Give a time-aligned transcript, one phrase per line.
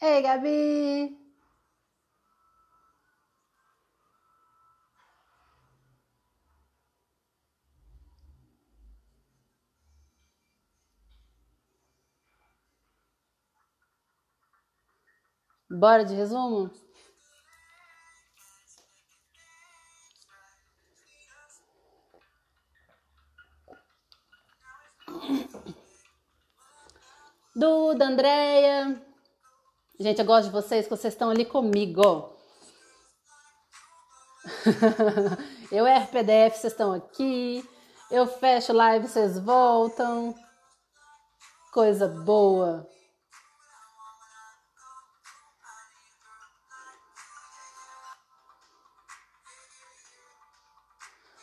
[0.00, 1.16] Ei, Gabi!
[15.70, 16.70] Bora de resumo?
[27.54, 29.02] Duda, Andréia.
[29.98, 32.36] Gente, eu gosto de vocês, que vocês estão ali comigo.
[35.72, 37.66] eu erro PDF, vocês estão aqui.
[38.10, 40.34] Eu fecho live, vocês voltam.
[41.72, 42.86] Coisa boa.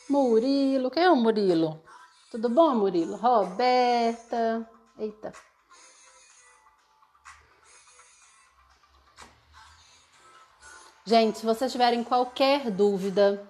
[0.07, 1.83] Murilo, quem é o Murilo?
[2.29, 3.15] Tudo bom, Murilo?
[3.15, 4.69] Roberta.
[4.99, 5.33] Eita.
[11.05, 13.45] Gente, se vocês tiverem qualquer dúvida,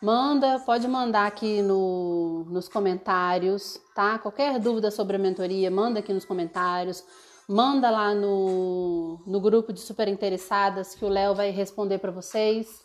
[0.00, 4.18] manda, pode mandar aqui no, nos comentários, tá?
[4.18, 7.04] Qualquer dúvida sobre a mentoria, manda aqui nos comentários.
[7.46, 12.82] Manda lá no, no grupo de super interessadas que o Léo vai responder para vocês.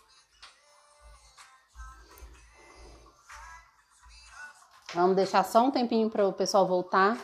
[4.94, 7.18] Vamos deixar só um tempinho para o pessoal voltar.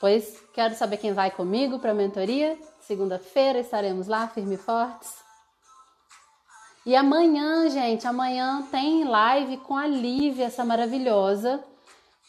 [0.00, 2.58] Pois quero saber quem vai comigo para a mentoria.
[2.80, 5.16] Segunda-feira estaremos lá, firme e fortes.
[6.86, 11.62] E amanhã, gente, amanhã tem live com a Lívia, essa maravilhosa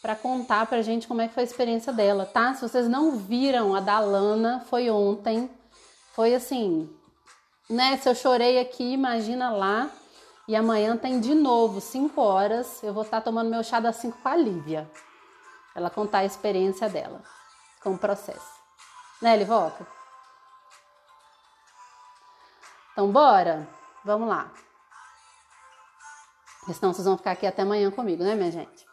[0.02, 2.54] para contar pra gente como é que foi a experiência dela, tá?
[2.54, 5.50] Se vocês não viram a da Lana, foi ontem.
[6.12, 6.90] Foi assim,
[7.68, 7.96] né?
[7.98, 9.90] Se eu chorei aqui, imagina lá.
[10.50, 12.82] E amanhã tem de novo, 5 horas.
[12.82, 14.90] Eu vou estar tá tomando meu chá das 5 com a Lívia.
[15.76, 17.22] Ela contar a experiência dela
[17.80, 18.50] com o processo.
[19.22, 19.86] Né, Livoca?
[22.90, 23.68] Então, bora?
[24.04, 24.50] Vamos lá.
[26.58, 28.84] Porque senão vocês vão ficar aqui até amanhã comigo, né, minha gente?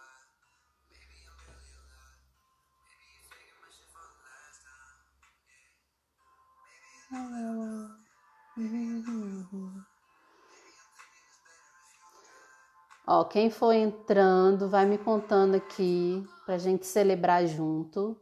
[13.10, 18.20] Ó, quem for entrando, vai me contando aqui pra gente celebrar junto.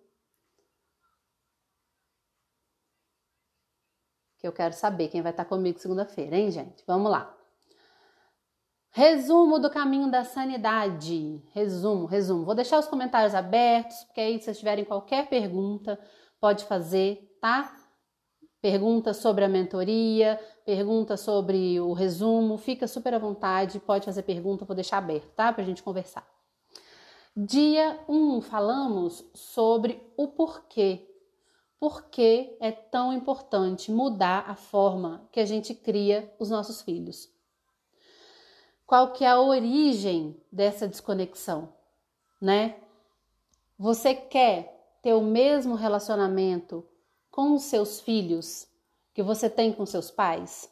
[4.37, 6.83] Que eu quero saber quem vai estar comigo segunda-feira, hein, gente?
[6.85, 7.35] Vamos lá.
[8.91, 11.43] Resumo do caminho da sanidade.
[11.51, 12.45] Resumo, resumo.
[12.45, 15.99] Vou deixar os comentários abertos, porque aí, se vocês tiverem qualquer pergunta,
[16.39, 17.75] pode fazer, tá?
[18.65, 24.65] Pergunta sobre a mentoria, pergunta sobre o resumo, fica super à vontade, pode fazer pergunta,
[24.65, 25.53] vou deixar aberto, tá?
[25.53, 26.27] Pra gente conversar.
[27.37, 31.07] Dia 1, um, falamos sobre o porquê.
[31.79, 37.29] Por que é tão importante mudar a forma que a gente cria os nossos filhos?
[38.83, 41.71] Qual que é a origem dessa desconexão,
[42.41, 42.77] né?
[43.77, 46.83] Você quer ter o mesmo relacionamento
[47.35, 48.65] com os seus filhos
[49.13, 50.71] que você tem com seus pais?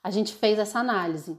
[0.00, 1.36] A gente fez essa análise.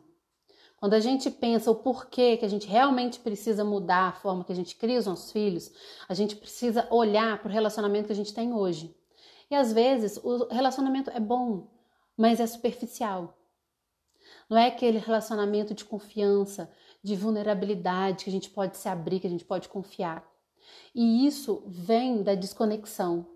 [0.75, 4.51] Quando a gente pensa o porquê que a gente realmente precisa mudar a forma que
[4.51, 5.71] a gente cria os nossos filhos,
[6.09, 8.93] a gente precisa olhar para o relacionamento que a gente tem hoje.
[9.49, 11.69] E às vezes o relacionamento é bom,
[12.17, 13.33] mas é superficial.
[14.49, 16.69] Não é aquele relacionamento de confiança,
[17.01, 20.34] de vulnerabilidade que a gente pode se abrir, que a gente pode confiar.
[20.93, 23.27] E isso vem da desconexão.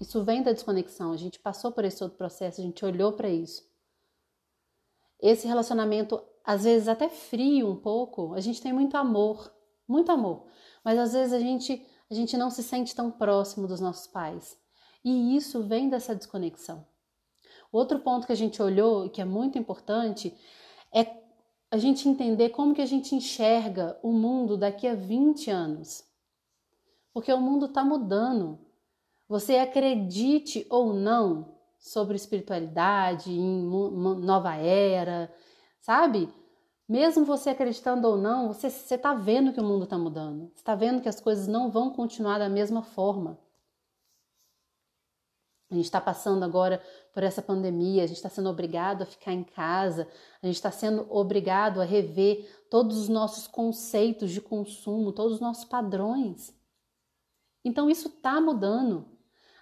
[0.00, 1.12] Isso vem da desconexão.
[1.12, 3.66] A gente passou por esse outro processo, a gente olhou para isso.
[5.20, 9.52] Esse relacionamento, às vezes até frio um pouco, a gente tem muito amor,
[9.86, 10.46] muito amor,
[10.84, 14.56] mas às vezes a gente, a gente não se sente tão próximo dos nossos pais.
[15.04, 16.86] E isso vem dessa desconexão.
[17.72, 20.36] Outro ponto que a gente olhou e que é muito importante
[20.94, 21.06] é
[21.70, 26.07] a gente entender como que a gente enxerga o mundo daqui a 20 anos
[27.18, 28.60] porque o mundo está mudando.
[29.28, 33.64] Você acredite ou não sobre espiritualidade, em
[34.20, 35.28] nova era,
[35.80, 36.32] sabe?
[36.88, 40.52] Mesmo você acreditando ou não, você está vendo que o mundo está mudando.
[40.54, 43.36] Você está vendo que as coisas não vão continuar da mesma forma.
[45.68, 46.80] A gente está passando agora
[47.12, 50.06] por essa pandemia, a gente está sendo obrigado a ficar em casa,
[50.40, 55.40] a gente está sendo obrigado a rever todos os nossos conceitos de consumo, todos os
[55.40, 56.56] nossos padrões.
[57.68, 59.06] Então isso está mudando.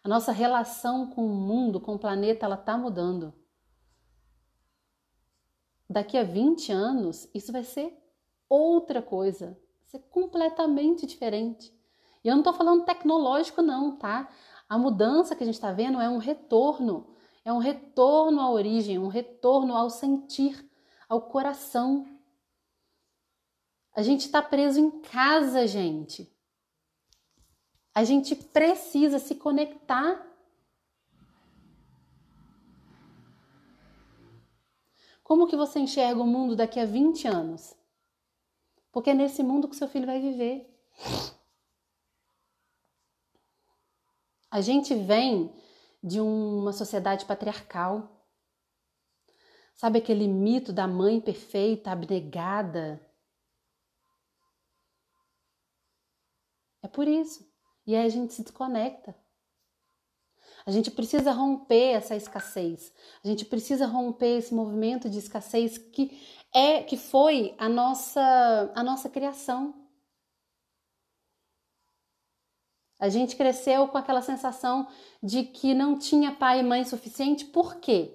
[0.04, 3.34] A nossa relação com o mundo, com o planeta, ela tá mudando.
[5.90, 8.00] Daqui a 20 anos, isso vai ser
[8.48, 11.76] outra coisa, vai ser completamente diferente.
[12.22, 14.28] E eu não estou falando tecnológico, não, tá?
[14.68, 17.08] A mudança que a gente está vendo é um retorno,
[17.44, 20.64] é um retorno à origem, um retorno ao sentir,
[21.08, 22.06] ao coração.
[23.96, 26.35] A gente está preso em casa, gente.
[27.96, 30.22] A gente precisa se conectar.
[35.24, 37.74] Como que você enxerga o mundo daqui a 20 anos?
[38.92, 40.70] Porque é nesse mundo que seu filho vai viver.
[44.50, 45.50] A gente vem
[46.04, 48.10] de uma sociedade patriarcal.
[49.74, 53.00] Sabe aquele mito da mãe perfeita, abnegada?
[56.82, 57.55] É por isso.
[57.86, 59.14] E aí a gente se desconecta.
[60.66, 62.92] A gente precisa romper essa escassez.
[63.24, 66.20] A gente precisa romper esse movimento de escassez que
[66.52, 69.74] é que foi a nossa a nossa criação.
[72.98, 74.88] A gente cresceu com aquela sensação
[75.22, 77.44] de que não tinha pai e mãe suficiente.
[77.44, 78.12] Por quê?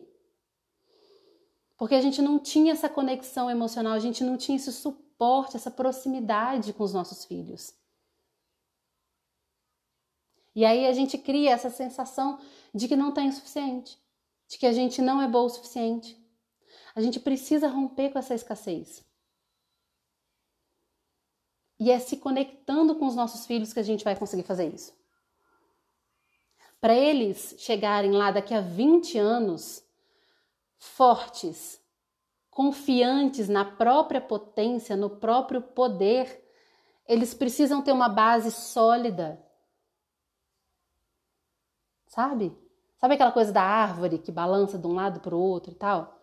[1.78, 5.72] Porque a gente não tinha essa conexão emocional, a gente não tinha esse suporte, essa
[5.72, 7.74] proximidade com os nossos filhos.
[10.56, 12.40] E aí a gente cria essa sensação
[12.74, 13.98] de que não tem o suficiente,
[14.48, 16.18] de que a gente não é bom o suficiente.
[16.94, 19.04] A gente precisa romper com essa escassez.
[21.80, 24.94] E é se conectando com os nossos filhos que a gente vai conseguir fazer isso.
[26.80, 29.84] Para eles chegarem lá daqui a 20 anos
[30.78, 31.80] fortes,
[32.50, 36.44] confiantes na própria potência, no próprio poder,
[37.08, 39.42] eles precisam ter uma base sólida.
[42.12, 42.54] Sabe?
[42.98, 46.22] Sabe aquela coisa da árvore que balança de um lado para o outro e tal?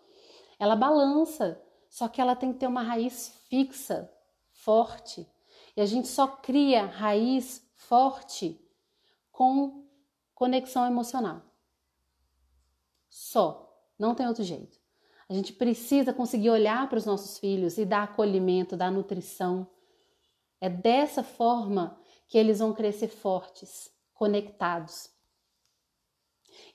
[0.59, 1.59] Ela balança,
[1.89, 4.13] só que ela tem que ter uma raiz fixa,
[4.51, 5.27] forte.
[5.75, 8.61] E a gente só cria raiz forte
[9.33, 9.83] com
[10.35, 11.41] conexão emocional.
[13.09, 13.65] Só.
[13.99, 14.79] Não tem outro jeito.
[15.27, 19.67] A gente precisa conseguir olhar para os nossos filhos e dar acolhimento, dar nutrição.
[20.61, 21.99] É dessa forma
[22.29, 25.17] que eles vão crescer fortes, conectados.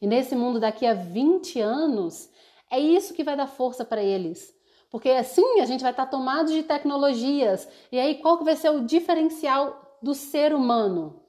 [0.01, 2.29] E nesse mundo daqui a 20 anos,
[2.69, 4.53] é isso que vai dar força para eles.
[4.89, 7.67] Porque assim a gente vai estar tomado de tecnologias.
[7.91, 11.23] E aí qual que vai ser o diferencial do ser humano?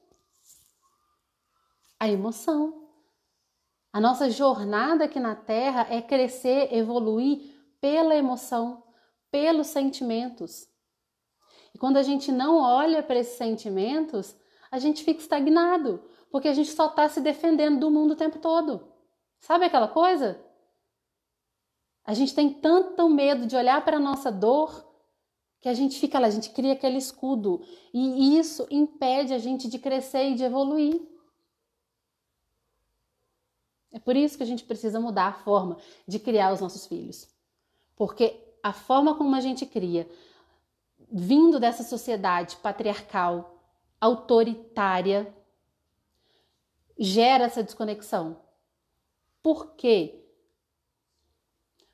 [1.98, 2.88] A emoção.
[3.92, 8.82] A nossa jornada aqui na Terra é crescer, evoluir pela emoção,
[9.30, 10.66] pelos sentimentos.
[11.74, 14.36] E quando a gente não olha para esses sentimentos,
[14.70, 16.02] a gente fica estagnado,
[16.34, 18.88] porque a gente só está se defendendo do mundo o tempo todo.
[19.38, 20.44] Sabe aquela coisa?
[22.04, 24.84] A gente tem tanto medo de olhar para a nossa dor
[25.60, 29.68] que a gente fica lá, a gente cria aquele escudo e isso impede a gente
[29.68, 31.00] de crescer e de evoluir.
[33.92, 37.28] É por isso que a gente precisa mudar a forma de criar os nossos filhos.
[37.94, 40.10] Porque a forma como a gente cria,
[41.12, 43.56] vindo dessa sociedade patriarcal,
[44.00, 45.32] autoritária,
[46.98, 48.40] gera essa desconexão.
[49.42, 50.24] Por quê?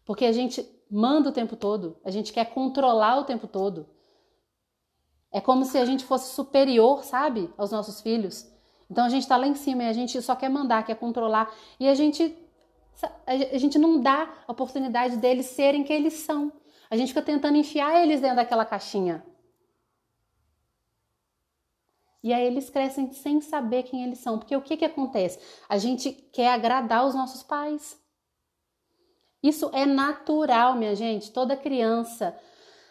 [0.04, 3.88] Porque a gente manda o tempo todo, a gente quer controlar o tempo todo.
[5.32, 8.50] É como se a gente fosse superior, sabe, aos nossos filhos.
[8.90, 11.54] Então a gente está lá em cima e a gente só quer mandar, quer controlar.
[11.78, 12.36] E a gente,
[13.24, 16.52] a gente não dá a oportunidade deles serem quem eles são.
[16.90, 19.24] A gente fica tentando enfiar eles dentro daquela caixinha.
[22.22, 24.38] E aí eles crescem sem saber quem eles são.
[24.38, 25.38] Porque o que, que acontece?
[25.68, 27.98] A gente quer agradar os nossos pais.
[29.42, 31.30] Isso é natural, minha gente.
[31.30, 32.38] Toda criança.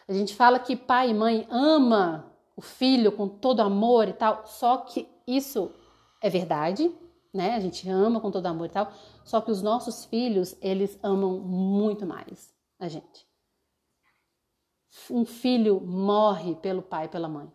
[0.08, 4.46] A gente fala que pai e mãe ama o filho com todo amor e tal.
[4.48, 5.72] Só que isso
[6.22, 6.92] é verdade,
[7.32, 7.56] né?
[7.56, 8.92] A gente ama com todo amor e tal.
[9.24, 13.28] Só que os nossos filhos, eles amam muito mais a gente.
[15.12, 17.52] Um filho morre pelo pai e pela mãe.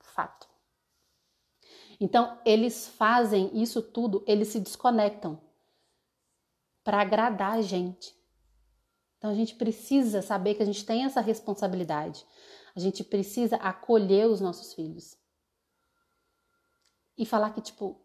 [0.00, 0.53] Fato.
[2.00, 5.40] Então, eles fazem isso tudo, eles se desconectam
[6.84, 8.14] para agradar a gente.
[9.16, 12.26] Então a gente precisa saber que a gente tem essa responsabilidade.
[12.76, 15.16] A gente precisa acolher os nossos filhos.
[17.16, 18.04] E falar que, tipo,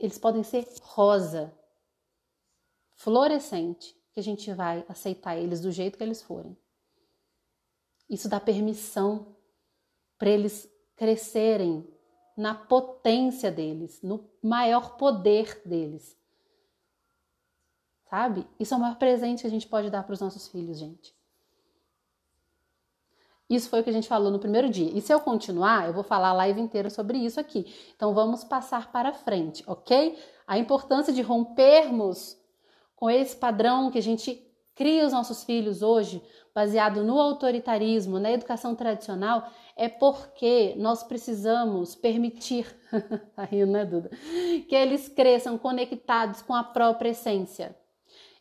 [0.00, 1.56] eles podem ser rosa,
[2.96, 6.58] fluorescente, que a gente vai aceitar eles do jeito que eles forem.
[8.10, 9.36] Isso dá permissão
[10.18, 11.86] para eles crescerem
[12.38, 16.16] na potência deles, no maior poder deles.
[18.08, 18.46] Sabe?
[18.60, 21.12] Isso é o maior presente que a gente pode dar para os nossos filhos, gente.
[23.50, 24.90] Isso foi o que a gente falou no primeiro dia.
[24.94, 27.66] E se eu continuar, eu vou falar a live inteira sobre isso aqui.
[27.96, 30.16] Então vamos passar para frente, ok?
[30.46, 32.38] A importância de rompermos
[32.94, 36.22] com esse padrão que a gente cria os nossos filhos hoje,
[36.58, 42.66] baseado no autoritarismo, na educação tradicional, é porque nós precisamos permitir,
[43.36, 44.10] tá rindo, né, Duda?
[44.68, 47.76] Que eles cresçam conectados com a própria essência.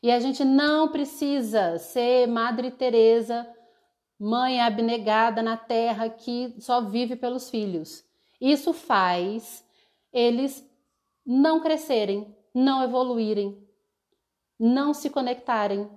[0.02, 3.48] E a gente não precisa ser Madre Teresa
[4.20, 8.04] mãe abnegada na terra que só vive pelos filhos.
[8.42, 9.64] Isso faz
[10.12, 10.68] eles
[11.24, 13.64] não crescerem, não evoluírem,
[14.60, 15.88] não se conectarem.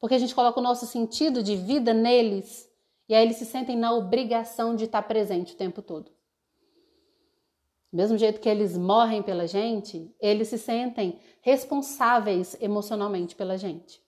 [0.00, 2.68] Porque a gente coloca o nosso sentido de vida neles
[3.08, 6.10] e aí eles se sentem na obrigação de estar presente o tempo todo.
[7.90, 14.02] Do mesmo jeito que eles morrem pela gente, eles se sentem responsáveis emocionalmente pela gente.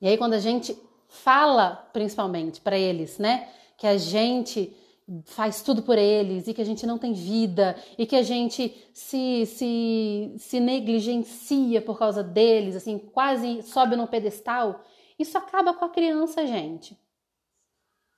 [0.00, 0.78] E aí, quando a gente
[1.08, 4.76] fala, principalmente, para eles, né, que a gente
[5.24, 8.74] faz tudo por eles e que a gente não tem vida e que a gente
[8.92, 14.84] se, se, se negligencia por causa deles, assim, quase sobe no pedestal,
[15.18, 16.98] isso acaba com a criança, gente.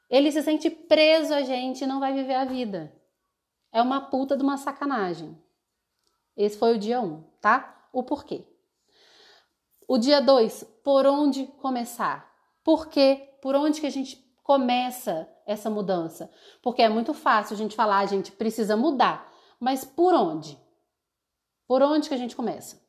[0.08, 2.92] Ele se sente preso a gente e não vai viver a vida.
[3.70, 5.36] É uma puta de uma sacanagem.
[6.34, 7.88] Esse foi o dia 1, um, tá?
[7.92, 8.46] O porquê.
[9.86, 12.32] O dia 2, por onde começar?
[12.64, 13.34] Por quê?
[13.42, 16.30] Por onde que a gente começa essa mudança?
[16.62, 20.60] Porque é muito fácil a gente falar, a gente precisa mudar, mas por onde?
[21.66, 22.86] Por onde que a gente começa?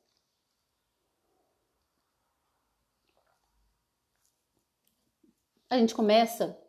[5.70, 6.60] A gente começa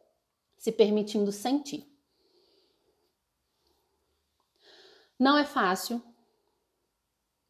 [0.57, 1.87] se permitindo sentir.
[5.19, 6.03] Não é fácil.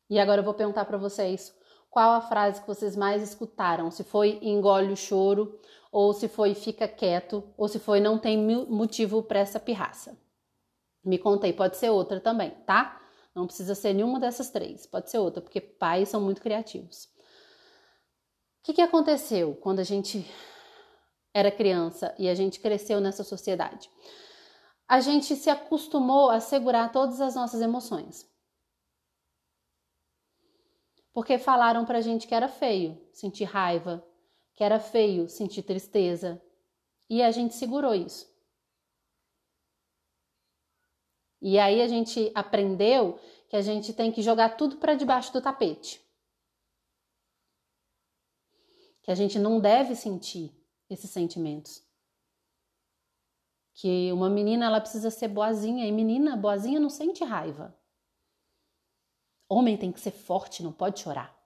[0.09, 1.55] E agora eu vou perguntar para vocês
[1.91, 3.91] qual a frase que vocês mais escutaram?
[3.91, 8.39] Se foi engole o choro, ou se foi fica quieto, ou se foi não tem
[8.39, 10.17] motivo para essa pirraça.
[11.05, 13.01] Me contei, pode ser outra também, tá?
[13.35, 17.05] Não precisa ser nenhuma dessas três, pode ser outra, porque pais são muito criativos.
[18.61, 20.25] O que, que aconteceu quando a gente
[21.35, 23.91] era criança e a gente cresceu nessa sociedade?
[24.87, 28.30] A gente se acostumou a segurar todas as nossas emoções.
[31.13, 34.07] Porque falaram pra gente que era feio sentir raiva,
[34.55, 36.41] que era feio sentir tristeza.
[37.09, 38.31] E a gente segurou isso.
[41.43, 45.41] E aí a gente aprendeu que a gente tem que jogar tudo para debaixo do
[45.41, 46.01] tapete.
[49.03, 50.55] Que a gente não deve sentir
[50.89, 51.83] esses sentimentos.
[53.75, 57.75] Que uma menina ela precisa ser boazinha e menina boazinha não sente raiva.
[59.53, 61.37] Homem tem que ser forte, não pode chorar.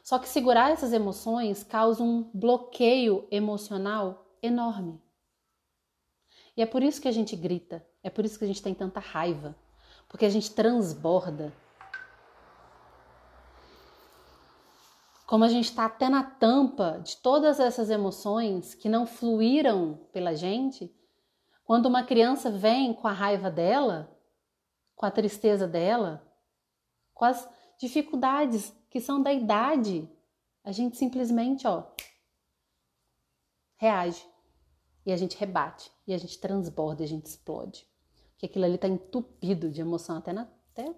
[0.00, 5.02] Só que segurar essas emoções causa um bloqueio emocional enorme.
[6.56, 8.74] E é por isso que a gente grita, é por isso que a gente tem
[8.74, 9.56] tanta raiva,
[10.08, 11.52] porque a gente transborda.
[15.26, 20.32] Como a gente está até na tampa de todas essas emoções que não fluíram pela
[20.32, 20.94] gente,
[21.72, 24.14] quando uma criança vem com a raiva dela,
[24.94, 26.22] com a tristeza dela,
[27.14, 27.48] com as
[27.78, 30.06] dificuldades que são da idade,
[30.62, 31.90] a gente simplesmente, ó,
[33.76, 34.22] reage.
[35.06, 37.88] E a gente rebate, e a gente transborda, e a gente explode.
[38.32, 40.94] Porque aquilo ali tá entupido de emoção até na, até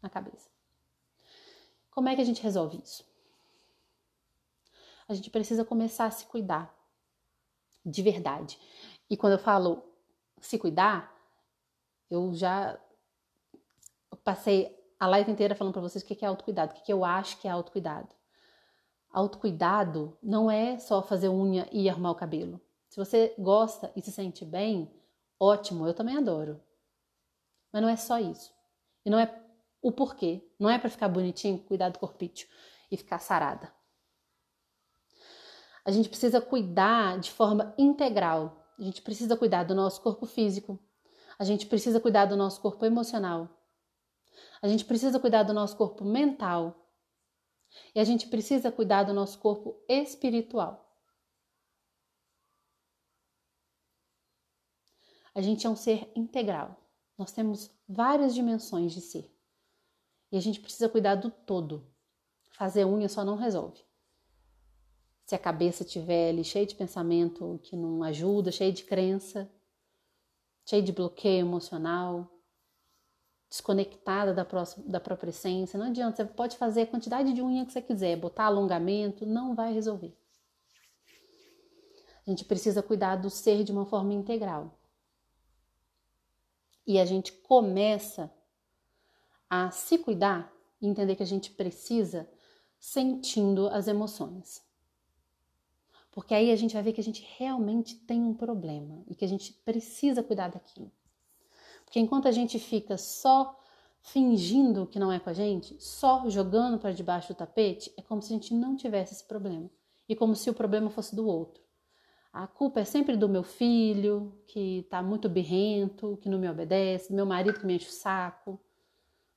[0.00, 0.48] na cabeça.
[1.90, 3.04] Como é que a gente resolve isso?
[5.06, 6.74] A gente precisa começar a se cuidar
[7.84, 8.58] de verdade.
[9.10, 9.87] E quando eu falo
[10.40, 11.14] se cuidar,
[12.10, 12.78] eu já
[14.24, 17.38] passei a live inteira falando para vocês o que é autocuidado, o que eu acho
[17.38, 18.08] que é autocuidado.
[19.10, 22.60] Autocuidado não é só fazer unha e arrumar o cabelo.
[22.88, 24.90] Se você gosta e se sente bem,
[25.38, 26.60] ótimo, eu também adoro.
[27.72, 28.52] Mas não é só isso.
[29.04, 29.32] E não é
[29.80, 30.46] o porquê.
[30.58, 32.48] Não é para ficar bonitinho, cuidar do corpício
[32.90, 33.72] e ficar sarada.
[35.84, 40.78] A gente precisa cuidar de forma integral a gente precisa cuidar do nosso corpo físico,
[41.38, 43.48] a gente precisa cuidar do nosso corpo emocional,
[44.62, 46.88] a gente precisa cuidar do nosso corpo mental
[47.94, 50.84] e a gente precisa cuidar do nosso corpo espiritual.
[55.34, 56.76] A gente é um ser integral.
[57.16, 59.32] Nós temos várias dimensões de ser.
[60.32, 61.86] E a gente precisa cuidar do todo.
[62.50, 63.87] Fazer unha só não resolve.
[65.28, 69.46] Se a cabeça estiver ali cheia de pensamento que não ajuda, cheia de crença,
[70.64, 72.32] cheia de bloqueio emocional,
[73.46, 76.16] desconectada da, próxima, da própria essência, não adianta.
[76.16, 80.16] Você pode fazer a quantidade de unha que você quiser, botar alongamento, não vai resolver.
[82.26, 84.80] A gente precisa cuidar do ser de uma forma integral.
[86.86, 88.32] E a gente começa
[89.50, 92.26] a se cuidar e entender que a gente precisa
[92.78, 94.66] sentindo as emoções.
[96.18, 99.24] Porque aí a gente vai ver que a gente realmente tem um problema e que
[99.24, 100.90] a gente precisa cuidar daquilo.
[101.84, 103.56] Porque enquanto a gente fica só
[104.00, 108.20] fingindo que não é com a gente, só jogando para debaixo do tapete, é como
[108.20, 109.70] se a gente não tivesse esse problema
[110.08, 111.62] e como se o problema fosse do outro.
[112.32, 117.10] A culpa é sempre do meu filho, que está muito birrento, que não me obedece,
[117.10, 118.58] do meu marido que me enche o saco,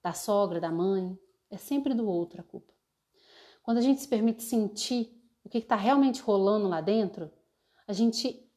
[0.02, 1.16] da sogra, da mãe.
[1.48, 2.74] É sempre do outro a culpa.
[3.62, 5.21] Quando a gente se permite sentir
[5.52, 7.30] que está realmente rolando lá dentro,
[7.86, 8.50] a gente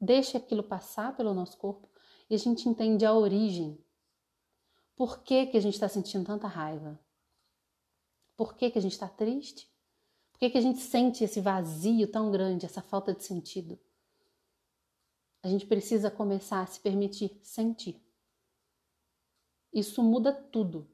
[0.00, 1.88] deixa aquilo passar pelo nosso corpo
[2.28, 3.78] e a gente entende a origem.
[4.96, 6.98] Por que, que a gente está sentindo tanta raiva?
[8.34, 9.70] Por que, que a gente está triste?
[10.32, 13.78] Por que, que a gente sente esse vazio tão grande, essa falta de sentido?
[15.42, 18.02] A gente precisa começar a se permitir sentir.
[19.70, 20.88] Isso muda tudo.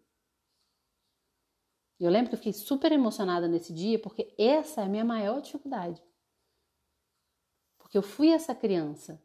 [1.99, 5.41] Eu lembro que eu fiquei super emocionada nesse dia, porque essa é a minha maior
[5.41, 6.03] dificuldade.
[7.77, 9.21] Porque eu fui essa criança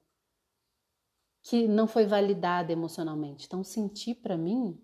[1.43, 3.45] que não foi validada emocionalmente.
[3.45, 4.81] Então, sentir para mim,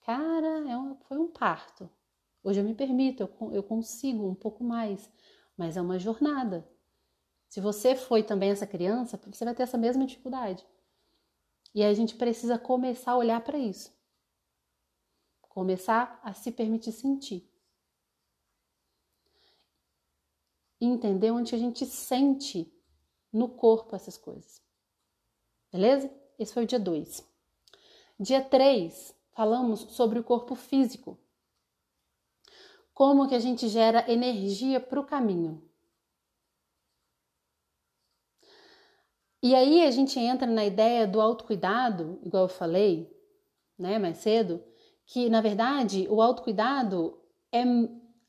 [0.00, 1.90] cara, é um, foi um parto.
[2.42, 5.10] Hoje eu me permito, eu, eu consigo um pouco mais,
[5.56, 6.66] mas é uma jornada.
[7.48, 10.66] Se você foi também essa criança, você vai ter essa mesma dificuldade.
[11.74, 13.92] E a gente precisa começar a olhar para isso.
[15.52, 17.46] Começar a se permitir sentir.
[20.80, 22.74] E entender onde a gente sente
[23.30, 24.62] no corpo essas coisas.
[25.70, 26.10] Beleza?
[26.38, 27.22] Esse foi o dia 2.
[28.18, 31.18] Dia 3, falamos sobre o corpo físico.
[32.94, 35.62] Como que a gente gera energia para o caminho.
[39.42, 43.14] E aí a gente entra na ideia do autocuidado, igual eu falei,
[43.78, 44.71] né, mais cedo,
[45.12, 47.22] que na verdade o autocuidado
[47.52, 47.62] é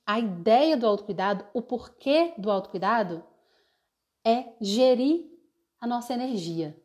[0.06, 3.26] a ideia do autocuidado, o porquê do autocuidado
[4.26, 5.32] é gerir
[5.80, 6.78] a nossa energia.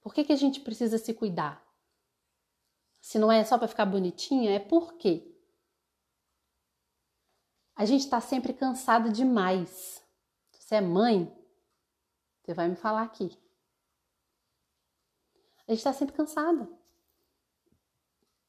[0.00, 1.64] Por que, que a gente precisa se cuidar?
[3.00, 5.32] Se não é só para ficar bonitinha, é por quê?
[7.76, 10.04] A gente está sempre cansada demais.
[10.50, 11.32] Se você é mãe,
[12.42, 13.30] você vai me falar aqui.
[15.68, 16.77] A gente está sempre cansada.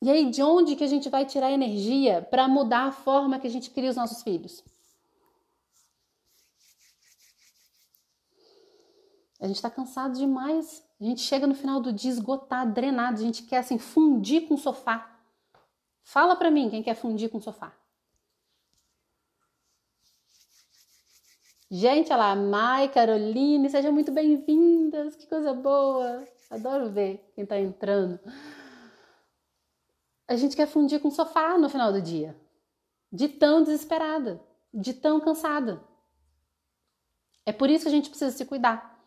[0.02, 3.48] E aí, de onde que a gente vai tirar energia para mudar a forma que
[3.48, 4.64] a gente cria os nossos filhos?
[9.42, 10.84] A gente está cansado demais.
[11.00, 13.20] A gente chega no final do dia esgotado, drenado.
[13.20, 15.18] A gente quer assim fundir com o sofá.
[16.04, 17.74] Fala para mim quem quer fundir com o sofá.
[21.72, 25.16] Gente, olha lá, Mai, Caroline, sejam muito bem-vindas.
[25.16, 26.26] Que coisa boa.
[26.50, 28.20] Adoro ver quem tá entrando.
[30.30, 32.40] A gente quer fundir com o sofá no final do dia.
[33.12, 34.40] De tão desesperada,
[34.72, 35.84] de tão cansada.
[37.44, 39.04] É por isso que a gente precisa se cuidar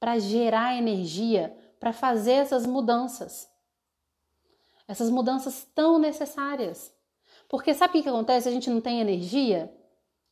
[0.00, 3.48] para gerar energia para fazer essas mudanças.
[4.88, 6.92] Essas mudanças tão necessárias.
[7.48, 8.48] Porque sabe o que acontece?
[8.48, 9.72] A gente não tem energia,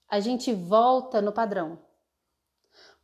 [0.09, 1.79] a gente volta no padrão.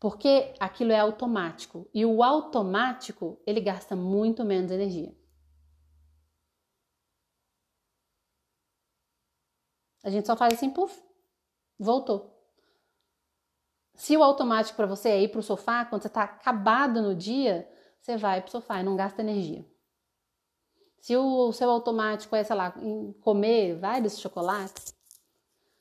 [0.00, 5.16] Porque aquilo é automático e o automático ele gasta muito menos energia.
[10.04, 11.02] A gente só faz assim, puf,
[11.78, 12.34] voltou.
[13.94, 17.14] Se o automático para você é ir para o sofá, quando você está acabado no
[17.16, 17.68] dia,
[18.00, 19.66] você vai para o sofá e não gasta energia.
[21.00, 22.72] Se o seu automático é, sei lá,
[23.20, 24.94] comer vários chocolates,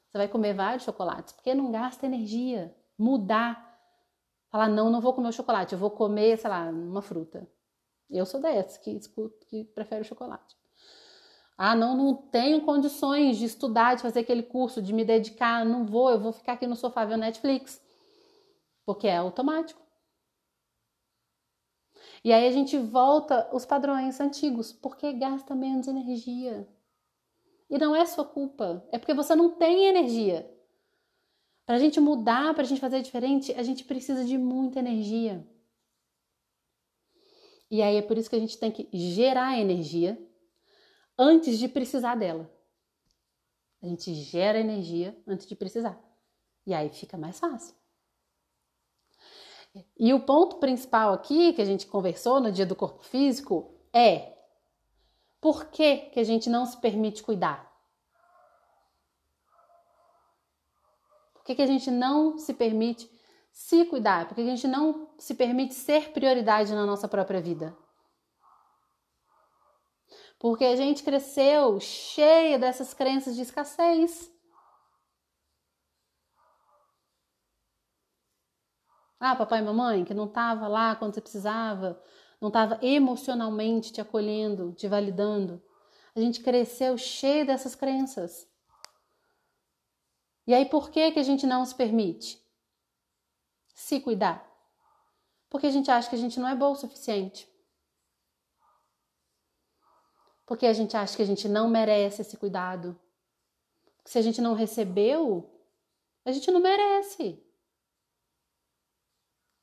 [0.09, 2.75] você vai comer vários chocolates, porque não gasta energia.
[2.97, 3.65] Mudar.
[4.49, 7.47] Falar, não, não vou comer o chocolate, eu vou comer, sei lá, uma fruta.
[8.09, 8.99] Eu sou dessa que,
[9.47, 10.56] que prefere o chocolate.
[11.57, 15.85] Ah, não, não tenho condições de estudar, de fazer aquele curso, de me dedicar, não
[15.85, 17.81] vou, eu vou ficar aqui no sofá vendo Netflix
[18.87, 19.85] porque é automático.
[22.23, 26.65] E aí a gente volta os padrões antigos, porque gasta menos energia.
[27.69, 30.49] E não é sua culpa, é porque você não tem energia.
[31.65, 35.45] Para a gente mudar, para a gente fazer diferente, a gente precisa de muita energia.
[37.69, 40.17] E aí é por isso que a gente tem que gerar energia
[41.17, 42.49] antes de precisar dela.
[43.81, 45.99] A gente gera energia antes de precisar.
[46.65, 47.75] E aí fica mais fácil.
[49.99, 54.33] E o ponto principal aqui que a gente conversou no dia do corpo físico é
[55.39, 57.65] por que, que a gente não se permite cuidar?
[61.33, 63.09] Por que, que a gente não se permite
[63.51, 64.27] se cuidar?
[64.27, 67.77] Por que a gente não se permite ser prioridade na nossa própria vida?
[70.39, 74.31] Porque a gente cresceu cheia dessas crenças de escassez.
[79.19, 81.99] Ah, papai e mamãe, que não estava lá quando você precisava,
[82.39, 85.61] não estava emocionalmente te acolhendo, te validando.
[86.15, 88.47] A gente cresceu cheio dessas crenças.
[90.45, 92.41] E aí por que que a gente não se permite
[93.73, 94.47] se cuidar?
[95.49, 97.49] Porque a gente acha que a gente não é bom o suficiente.
[100.47, 102.97] Porque a gente acha que a gente não merece esse cuidado.
[104.05, 105.53] Se a gente não recebeu,
[106.23, 107.43] a gente não merece.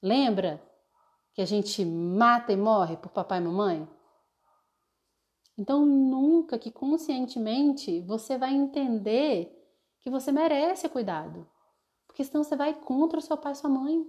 [0.03, 0.63] Lembra
[1.33, 3.89] que a gente mata e morre por papai e mamãe?
[5.57, 9.51] Então, nunca que conscientemente você vai entender
[10.03, 11.49] que você merece cuidado.
[12.07, 14.07] Porque senão você vai contra o seu pai e sua mãe.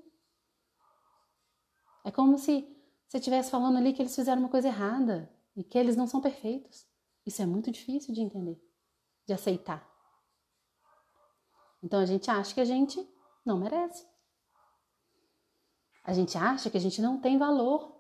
[2.04, 2.68] É como se
[3.08, 6.22] você estivesse falando ali que eles fizeram uma coisa errada e que eles não são
[6.22, 6.86] perfeitos.
[7.26, 8.62] Isso é muito difícil de entender,
[9.26, 9.90] de aceitar.
[11.82, 13.08] Então a gente acha que a gente
[13.46, 14.06] não merece.
[16.04, 17.96] A gente acha que a gente não tem valor.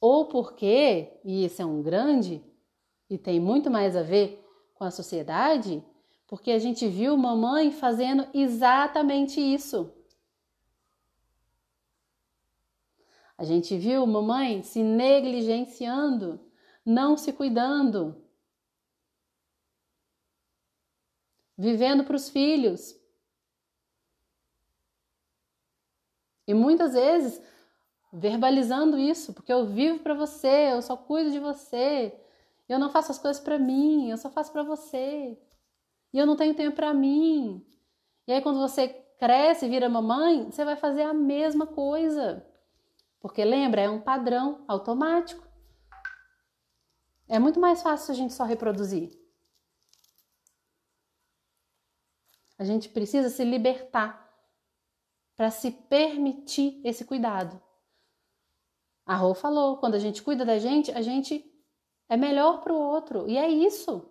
[0.00, 2.44] Ou porque, e esse é um grande,
[3.08, 4.42] e tem muito mais a ver
[4.74, 5.82] com a sociedade,
[6.26, 9.92] porque a gente viu mamãe fazendo exatamente isso.
[13.38, 16.40] A gente viu mamãe se negligenciando,
[16.84, 18.24] não se cuidando,
[21.58, 22.98] vivendo para os filhos,
[26.46, 27.42] E muitas vezes
[28.12, 32.14] verbalizando isso, porque eu vivo para você, eu só cuido de você,
[32.68, 35.36] eu não faço as coisas para mim, eu só faço para você.
[36.12, 37.64] E eu não tenho tempo para mim.
[38.26, 42.46] E aí quando você cresce e vira mamãe, você vai fazer a mesma coisa.
[43.26, 45.44] Porque lembra, é um padrão automático.
[47.26, 49.20] É muito mais fácil a gente só reproduzir.
[52.56, 54.32] A gente precisa se libertar
[55.34, 57.60] para se permitir esse cuidado.
[59.04, 61.44] A Rô falou, quando a gente cuida da gente, a gente
[62.08, 63.28] é melhor para o outro.
[63.28, 64.08] E é isso.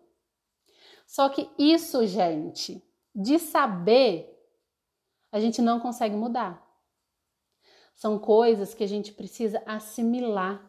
[1.07, 4.29] Só que isso, gente, de saber,
[5.31, 6.64] a gente não consegue mudar.
[7.95, 10.63] São coisas que a gente precisa assimilar.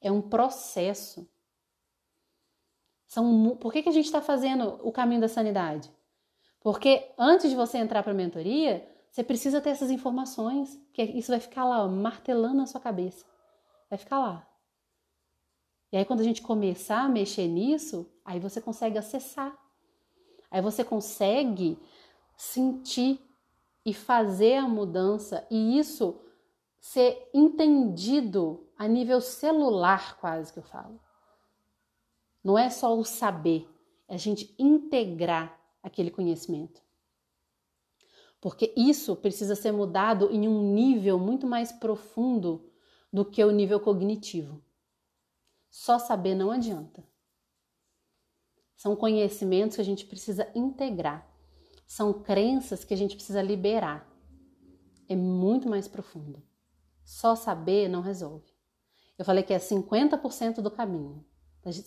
[0.00, 1.28] É um processo.
[3.06, 5.90] São, por que, que a gente está fazendo o caminho da sanidade?
[6.60, 11.30] Porque antes de você entrar para a mentoria, você precisa ter essas informações, que isso
[11.30, 13.24] vai ficar lá, ó, martelando na sua cabeça.
[13.88, 14.46] Vai ficar lá.
[15.92, 19.56] E aí, quando a gente começar a mexer nisso, aí você consegue acessar.
[20.50, 21.78] Aí você consegue
[22.36, 23.20] sentir
[23.86, 26.20] e fazer a mudança, e isso
[26.78, 31.00] ser entendido a nível celular, quase que eu falo.
[32.44, 33.66] Não é só o saber,
[34.06, 36.84] é a gente integrar aquele conhecimento
[38.46, 42.70] porque isso precisa ser mudado em um nível muito mais profundo
[43.12, 44.62] do que o nível cognitivo.
[45.68, 47.02] Só saber não adianta.
[48.76, 51.28] São conhecimentos que a gente precisa integrar,
[51.86, 54.06] são crenças que a gente precisa liberar.
[55.08, 56.42] É muito mais profundo.
[57.04, 58.50] Só saber não resolve.
[59.16, 61.24] Eu falei que é 50% do caminho.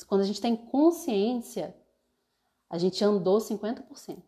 [0.08, 1.76] Quando a gente tem consciência,
[2.70, 4.24] a gente andou 50%.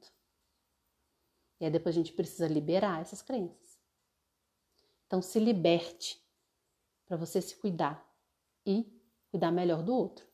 [1.59, 3.79] E aí depois a gente precisa liberar essas crenças.
[5.07, 6.21] Então se liberte
[7.05, 8.05] para você se cuidar
[8.65, 8.85] e
[9.29, 10.25] cuidar melhor do outro.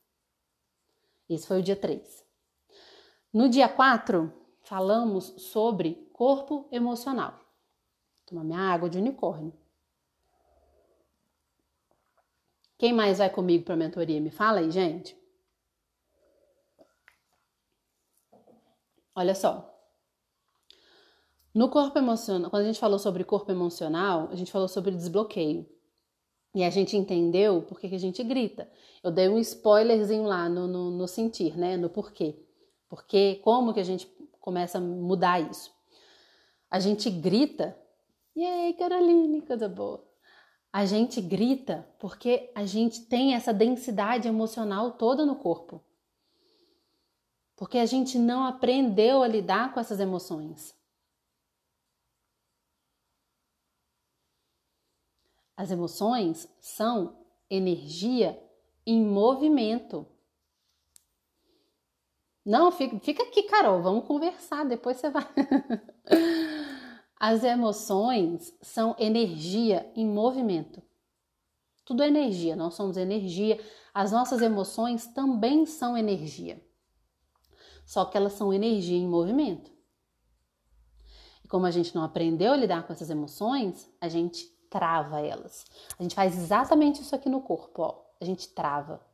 [1.30, 2.26] Esse foi o dia 3.
[3.34, 4.32] No dia 4,
[4.68, 7.32] falamos sobre corpo emocional.
[7.32, 9.54] Vou tomar minha água de unicórnio.
[12.78, 14.20] Quem mais vai comigo para a mentoria?
[14.20, 15.18] Me fala aí, gente.
[19.16, 19.74] Olha só,
[21.56, 25.68] no corpo emocional, quando a gente falou sobre corpo emocional, a gente falou sobre desbloqueio.
[26.54, 28.70] E a gente entendeu por que, que a gente grita.
[29.04, 31.78] Eu dei um spoilerzinho lá no, no, no sentir, né?
[31.78, 32.36] No porquê.
[32.90, 34.08] Porque como que a gente
[34.48, 35.76] começa a mudar isso?
[36.72, 37.78] A gente grita.
[38.34, 40.02] E aí, Caroline, coisa boa.
[40.72, 45.84] A gente grita porque a gente tem essa densidade emocional toda no corpo.
[47.58, 50.74] Porque a gente não aprendeu a lidar com essas emoções.
[55.58, 58.42] As emoções são energia
[58.86, 60.08] em movimento.
[62.48, 65.28] Não, fica, fica aqui, Carol, vamos conversar, depois você vai.
[67.20, 70.82] As emoções são energia em movimento.
[71.84, 73.60] Tudo é energia, nós somos energia.
[73.94, 76.66] As nossas emoções também são energia.
[77.86, 79.70] Só que elas são energia em movimento.
[81.44, 85.66] E como a gente não aprendeu a lidar com essas emoções, a gente trava elas.
[86.00, 88.06] A gente faz exatamente isso aqui no corpo, ó.
[88.22, 89.06] A gente trava.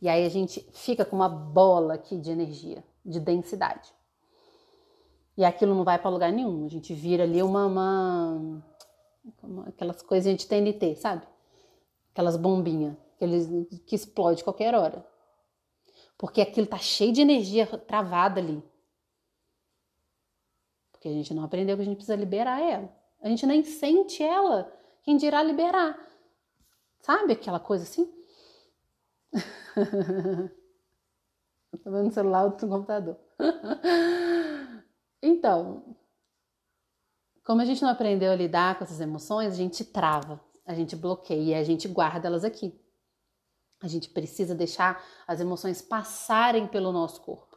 [0.00, 3.92] E aí a gente fica com uma bola aqui de energia, de densidade.
[5.36, 6.66] E aquilo não vai para lugar nenhum.
[6.66, 8.64] A gente vira ali uma, uma,
[9.42, 11.26] uma aquelas coisinhas de TNT, sabe?
[12.12, 15.06] Aquelas bombinhas que, que explode qualquer hora.
[16.16, 18.62] Porque aquilo tá cheio de energia travada ali.
[20.92, 22.94] Porque a gente não aprendeu que a gente precisa liberar ela.
[23.22, 24.70] A gente nem sente ela.
[25.02, 25.98] Quem dirá liberar?
[27.00, 28.19] Sabe aquela coisa assim?
[31.82, 33.16] Tô vendo o celular do computador.
[35.22, 35.96] então,
[37.44, 40.96] como a gente não aprendeu a lidar com essas emoções, a gente trava, a gente
[40.96, 42.78] bloqueia, a gente guarda elas aqui.
[43.82, 47.56] A gente precisa deixar as emoções passarem pelo nosso corpo.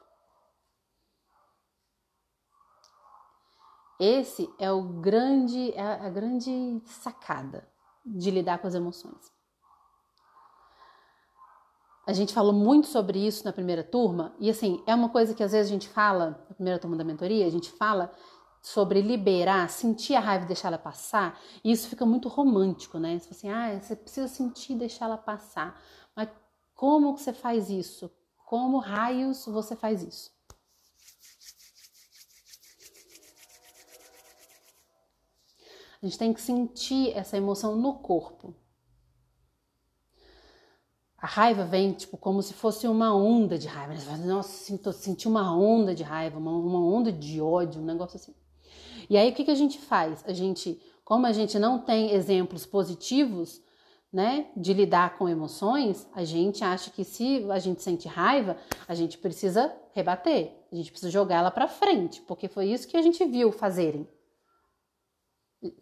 [4.00, 7.68] Esse é o grande, é a grande sacada
[8.06, 9.33] de lidar com as emoções.
[12.06, 15.42] A gente falou muito sobre isso na primeira turma, e assim, é uma coisa que
[15.42, 18.12] às vezes a gente fala, na primeira turma da mentoria, a gente fala
[18.62, 23.18] sobre liberar, sentir a raiva e deixar ela passar, e isso fica muito romântico, né?
[23.20, 25.82] Você assim, ah, você precisa sentir e deixar ela passar.
[26.13, 26.28] Mas
[26.76, 28.12] como que você faz isso?
[28.46, 30.32] Como raios você faz isso?
[36.02, 38.54] A gente tem que sentir essa emoção no corpo.
[41.24, 44.18] A raiva vem, tipo, como se fosse uma onda de raiva.
[44.18, 48.36] Nossa, sinto, senti uma onda de raiva, uma, uma onda de ódio, um negócio assim.
[49.10, 50.22] E aí, o que, que a gente faz?
[50.28, 53.62] A gente, como a gente não tem exemplos positivos,
[54.12, 58.94] né, de lidar com emoções, a gente acha que se a gente sente raiva, a
[58.94, 63.02] gente precisa rebater, a gente precisa jogar ela para frente, porque foi isso que a
[63.02, 64.06] gente viu fazerem.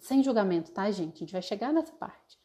[0.01, 1.15] Sem julgamento, tá, gente?
[1.15, 2.40] A gente vai chegar nessa parte.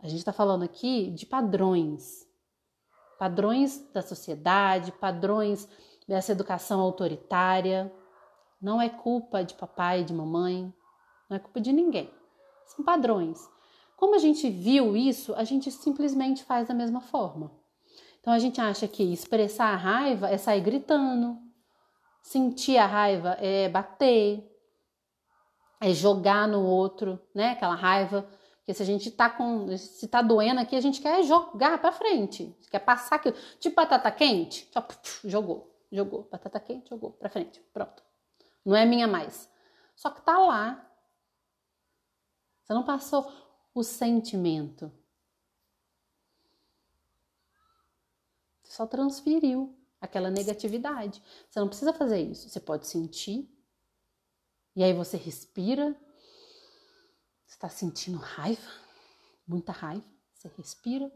[0.00, 2.26] A gente está falando aqui de padrões.
[3.18, 5.68] Padrões da sociedade, padrões
[6.06, 7.92] dessa educação autoritária.
[8.60, 10.72] Não é culpa de papai de mamãe,
[11.28, 12.12] não é culpa de ninguém.
[12.66, 13.38] São padrões.
[13.96, 17.52] Como a gente viu isso, a gente simplesmente faz da mesma forma.
[18.20, 21.38] Então a gente acha que expressar a raiva é sair gritando,
[22.22, 24.48] sentir a raiva é bater,
[25.80, 27.52] é jogar no outro, né?
[27.52, 28.28] Aquela raiva.
[28.68, 29.74] Porque se a gente tá com.
[29.78, 32.54] Se tá doendo aqui, a gente quer jogar pra frente.
[32.70, 33.34] Quer passar aquilo.
[33.58, 34.68] Tipo batata quente.
[34.70, 34.86] Só,
[35.24, 36.28] jogou, jogou.
[36.30, 37.58] Batata quente, jogou pra frente.
[37.72, 38.02] Pronto.
[38.62, 39.50] Não é minha mais.
[39.96, 40.86] Só que tá lá.
[42.62, 43.32] Você não passou
[43.72, 44.92] o sentimento.
[48.62, 51.22] Você só transferiu aquela negatividade.
[51.48, 52.50] Você não precisa fazer isso.
[52.50, 53.50] Você pode sentir
[54.76, 55.98] e aí você respira,
[57.48, 58.70] está sentindo raiva,
[59.46, 61.10] muita raiva, você respira,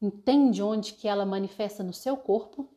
[0.00, 2.72] entende onde que ela manifesta no seu corpo,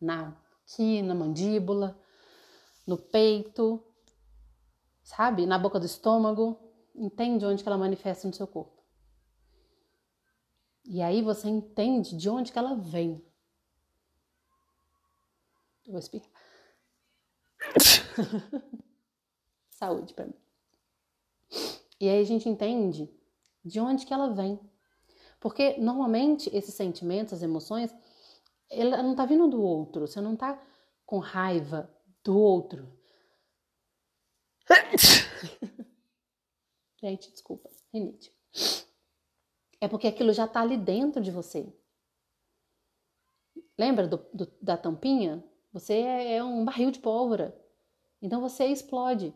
[0.00, 0.36] na
[0.72, 2.00] aqui na mandíbula,
[2.86, 3.84] no peito,
[5.02, 6.58] sabe, na boca do estômago,
[6.94, 8.82] entende onde que ela manifesta no seu corpo.
[10.84, 13.24] E aí você entende de onde que ela vem.
[15.86, 16.28] Eu vou espirrar.
[19.70, 20.34] Saúde para mim.
[22.02, 23.08] E aí a gente entende
[23.64, 24.58] de onde que ela vem.
[25.38, 27.94] Porque normalmente esses sentimentos, as emoções,
[28.68, 30.08] ela não tá vindo do outro.
[30.08, 30.60] Você não tá
[31.06, 31.88] com raiva
[32.24, 32.92] do outro.
[37.00, 38.36] gente, desculpa, rinite.
[39.80, 41.72] É porque aquilo já tá ali dentro de você.
[43.78, 45.44] Lembra do, do, da tampinha?
[45.72, 47.56] Você é, é um barril de pólvora.
[48.20, 49.32] Então você explode.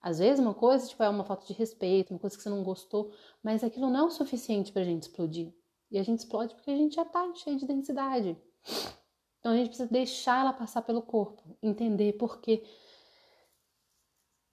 [0.00, 2.62] Às vezes uma coisa tipo, é uma falta de respeito, uma coisa que você não
[2.62, 5.52] gostou, mas aquilo não é o suficiente para a gente explodir.
[5.90, 8.36] E a gente explode porque a gente já tá cheio de densidade.
[9.40, 12.62] Então a gente precisa deixar ela passar pelo corpo, entender por quê.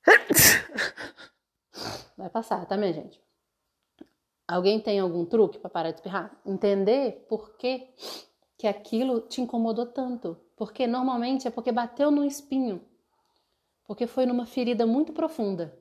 [2.18, 3.22] Vai passar, tá, minha gente?
[4.48, 6.40] Alguém tem algum truque para parar de espirrar?
[6.46, 7.94] Entender por que
[8.58, 12.82] que aquilo te incomodou tanto, porque normalmente é porque bateu no espinho,
[13.86, 15.78] porque foi numa ferida muito profunda.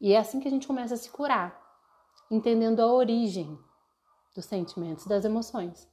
[0.00, 1.62] E é assim que a gente começa a se curar,
[2.30, 3.58] entendendo a origem
[4.34, 5.88] dos sentimentos, das emoções.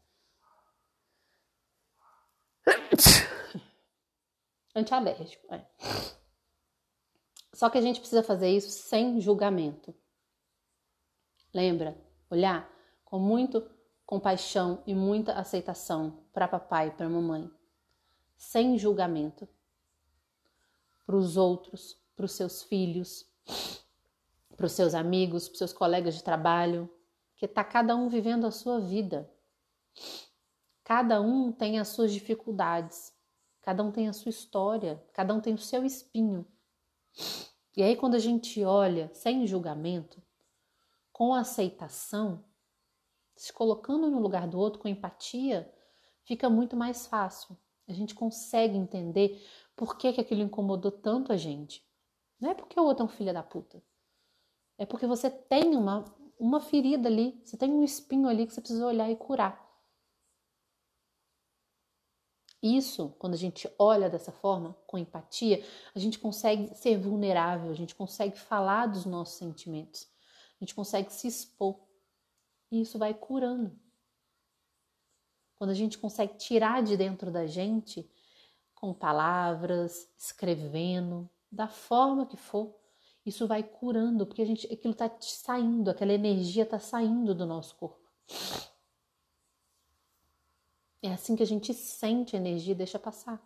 [4.75, 5.65] Antialérgico, é.
[7.53, 9.95] Só que a gente precisa fazer isso sem julgamento.
[11.53, 11.95] Lembra?
[12.29, 12.69] Olhar
[13.05, 13.69] com muito
[14.05, 17.49] compaixão e muita aceitação para papai e para mamãe,
[18.35, 19.47] sem julgamento.
[21.05, 23.25] Para os outros, para os seus filhos,
[24.55, 26.89] para os seus amigos, para os seus colegas de trabalho,
[27.35, 29.29] que está cada um vivendo a sua vida.
[30.83, 33.13] Cada um tem as suas dificuldades,
[33.61, 36.45] cada um tem a sua história, cada um tem o seu espinho.
[37.75, 40.21] E aí, quando a gente olha sem julgamento,
[41.11, 42.43] com aceitação,
[43.35, 45.71] se colocando no lugar do outro com empatia,
[46.23, 47.57] fica muito mais fácil.
[47.87, 51.85] A gente consegue entender por que, que aquilo incomodou tanto a gente.
[52.39, 53.81] Não é porque o outro é um filho da puta.
[54.77, 56.03] É porque você tem uma,
[56.39, 59.63] uma ferida ali, você tem um espinho ali que você precisa olhar e curar.
[62.61, 65.61] Isso, quando a gente olha dessa forma, com empatia,
[65.93, 70.07] a gente consegue ser vulnerável, a gente consegue falar dos nossos sentimentos,
[70.61, 71.77] a gente consegue se expor.
[72.71, 73.77] E isso vai curando.
[75.55, 78.09] Quando a gente consegue tirar de dentro da gente,
[78.83, 82.75] com palavras, escrevendo, da forma que for,
[83.25, 87.77] isso vai curando, porque a gente, aquilo está saindo, aquela energia está saindo do nosso
[87.77, 88.05] corpo.
[91.01, 93.41] É assim que a gente sente a energia e deixa passar.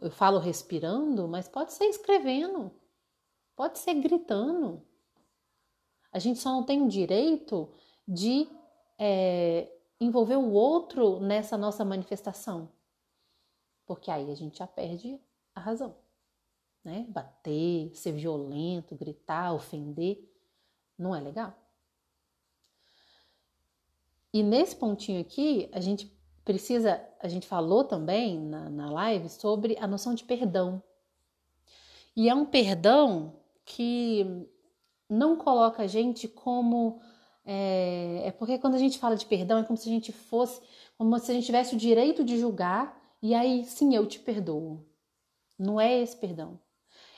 [0.00, 2.70] Eu falo respirando, mas pode ser escrevendo,
[3.56, 4.86] pode ser gritando.
[6.12, 7.68] A gente só não tem o direito
[8.06, 8.48] de
[8.96, 9.68] é,
[10.00, 12.70] envolver o outro nessa nossa manifestação,
[13.90, 15.20] porque aí a gente já perde
[15.52, 15.96] a razão.
[16.84, 17.06] Né?
[17.08, 20.32] Bater, ser violento, gritar, ofender,
[20.96, 21.52] não é legal.
[24.32, 26.08] E nesse pontinho aqui, a gente
[26.44, 30.80] precisa, a gente falou também na, na live sobre a noção de perdão.
[32.14, 34.46] E é um perdão que
[35.08, 37.00] não coloca a gente como.
[37.44, 40.62] É, é, porque quando a gente fala de perdão, é como se a gente fosse,
[40.96, 44.86] como se a gente tivesse o direito de julgar, e aí sim eu te perdoo.
[45.58, 46.58] Não é esse perdão.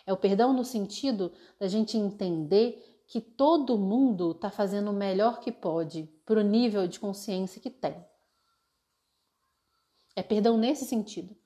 [0.04, 5.40] É o perdão no sentido da gente entender que todo mundo está fazendo o melhor
[5.40, 8.04] que pode para o nível de consciência que tem.
[10.16, 11.36] É perdão nesse sentido.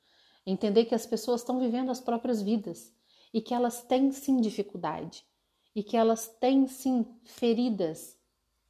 [0.46, 2.94] Entender que as pessoas estão vivendo as próprias vidas
[3.32, 5.26] e que elas têm sim dificuldade
[5.74, 8.18] e que elas têm sim feridas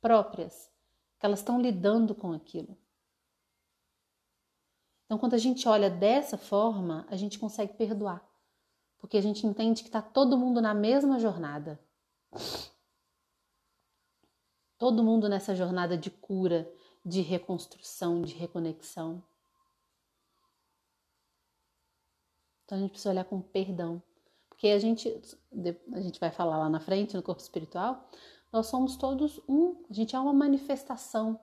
[0.01, 0.71] próprias,
[1.21, 2.77] que elas estão lidando com aquilo.
[5.07, 8.23] Então, quando a gente olha dessa forma, a gente consegue perdoar,
[8.99, 11.81] porque a gente entende que está todo mundo na mesma jornada.
[14.77, 16.71] Todo mundo nessa jornada de cura,
[17.05, 19.23] de reconstrução, de reconexão.
[22.65, 24.03] Então a gente precisa olhar com perdão.
[24.49, 25.09] Porque a gente,
[25.93, 28.11] a gente vai falar lá na frente, no corpo espiritual,
[28.53, 31.39] nós somos todos um, a gente é uma manifestação.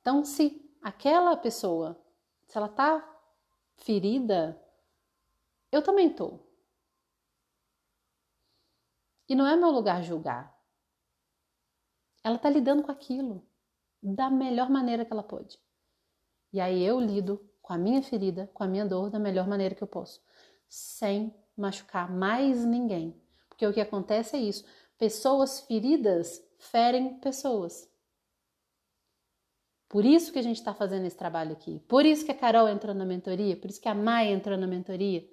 [0.00, 2.00] Então, se aquela pessoa,
[2.48, 3.06] se ela tá
[3.76, 4.60] ferida,
[5.70, 6.40] eu também tô.
[9.28, 10.58] E não é meu lugar julgar.
[12.24, 13.46] Ela está lidando com aquilo
[14.02, 15.60] da melhor maneira que ela pode.
[16.52, 19.74] E aí eu lido com a minha ferida, com a minha dor da melhor maneira
[19.74, 20.22] que eu posso,
[20.66, 23.20] sem machucar mais ninguém.
[23.48, 24.64] Porque o que acontece é isso:
[24.96, 27.86] pessoas feridas ferem pessoas.
[29.88, 31.80] Por isso que a gente está fazendo esse trabalho aqui.
[31.88, 33.56] Por isso que a Carol entrou na mentoria.
[33.56, 35.26] Por isso que a Maia entrou na mentoria.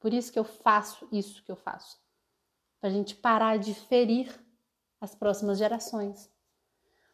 [0.00, 2.00] Por isso que eu faço isso que eu faço
[2.80, 4.34] para a gente parar de ferir
[5.00, 6.30] as próximas gerações.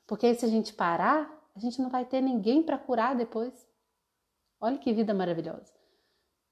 [0.07, 3.69] Porque se a gente parar, a gente não vai ter ninguém para curar depois.
[4.61, 5.73] Olha que vida maravilhosa.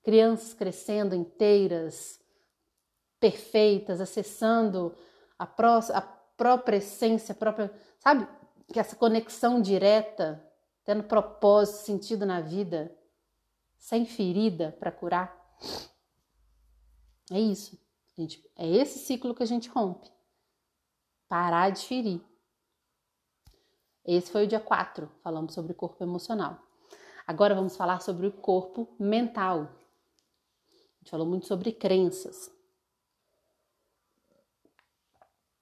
[0.02, 2.20] Crianças crescendo inteiras,
[3.20, 4.94] perfeitas, acessando
[5.38, 6.02] a, pró a
[6.36, 7.72] própria essência, a própria,
[8.04, 8.28] sabe?
[8.70, 10.44] Que essa conexão direta,
[10.84, 12.94] tendo propósito, sentido na vida,
[13.78, 15.34] sem ferida para curar.
[17.30, 17.78] É isso.
[18.16, 20.12] Gente, é esse ciclo que a gente rompe.
[21.28, 22.20] Parar de ferir.
[24.04, 26.62] Esse foi o dia 4, falando sobre o corpo emocional.
[27.26, 29.62] Agora vamos falar sobre o corpo mental.
[29.62, 32.52] A gente falou muito sobre crenças.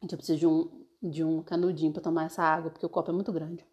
[0.00, 3.10] A gente precisa de um, de um canudinho para tomar essa água, porque o copo
[3.10, 3.66] é muito grande.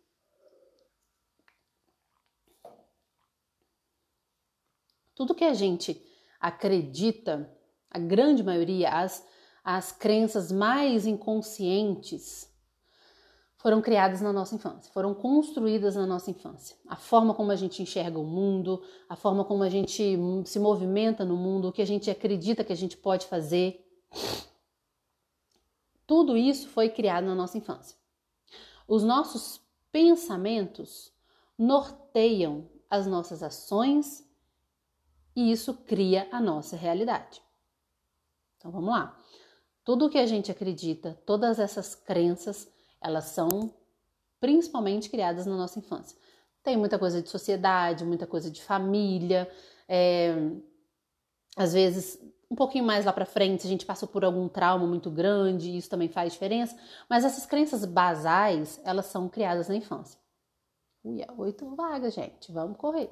[5.14, 6.02] Tudo que a gente
[6.40, 7.54] acredita,
[7.92, 9.28] a grande maioria, as,
[9.64, 12.50] as crenças mais inconscientes,
[13.60, 16.78] foram criadas na nossa infância, foram construídas na nossa infância.
[16.88, 21.26] A forma como a gente enxerga o mundo, a forma como a gente se movimenta
[21.26, 23.86] no mundo, o que a gente acredita que a gente pode fazer.
[26.10, 27.96] Tudo isso foi criado na nossa infância.
[28.88, 31.14] Os nossos pensamentos
[31.56, 34.28] norteiam as nossas ações
[35.36, 37.44] e isso cria a nossa realidade.
[38.58, 39.16] Então vamos lá.
[39.84, 42.68] Tudo o que a gente acredita, todas essas crenças,
[43.00, 43.72] elas são
[44.40, 46.18] principalmente criadas na nossa infância.
[46.64, 49.48] Tem muita coisa de sociedade, muita coisa de família,
[49.88, 50.34] é,
[51.56, 52.20] às vezes
[52.50, 55.90] um pouquinho mais lá para frente a gente passou por algum trauma muito grande, isso
[55.90, 56.76] também faz diferença,
[57.10, 60.20] mas essas crenças basais, elas são criadas na infância.
[61.04, 63.12] Ui, é oito vagas, gente, vamos correr.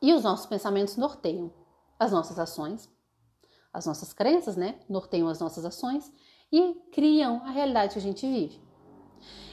[0.00, 1.52] E os nossos pensamentos norteiam
[1.98, 2.88] as nossas ações,
[3.72, 4.78] as nossas crenças, né?
[4.88, 6.12] Norteiam as nossas ações
[6.52, 8.62] e criam a realidade que a gente vive.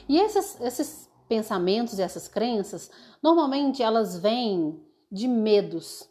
[0.08, 2.90] E esses, esses pensamentos e essas crenças,
[3.20, 4.80] normalmente elas vêm
[5.10, 6.08] de medos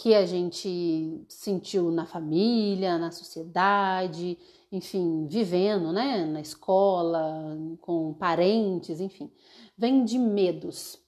[0.00, 4.38] que a gente sentiu na família, na sociedade,
[4.70, 9.28] enfim, vivendo, né, na escola, com parentes, enfim,
[9.76, 11.00] vem de medos.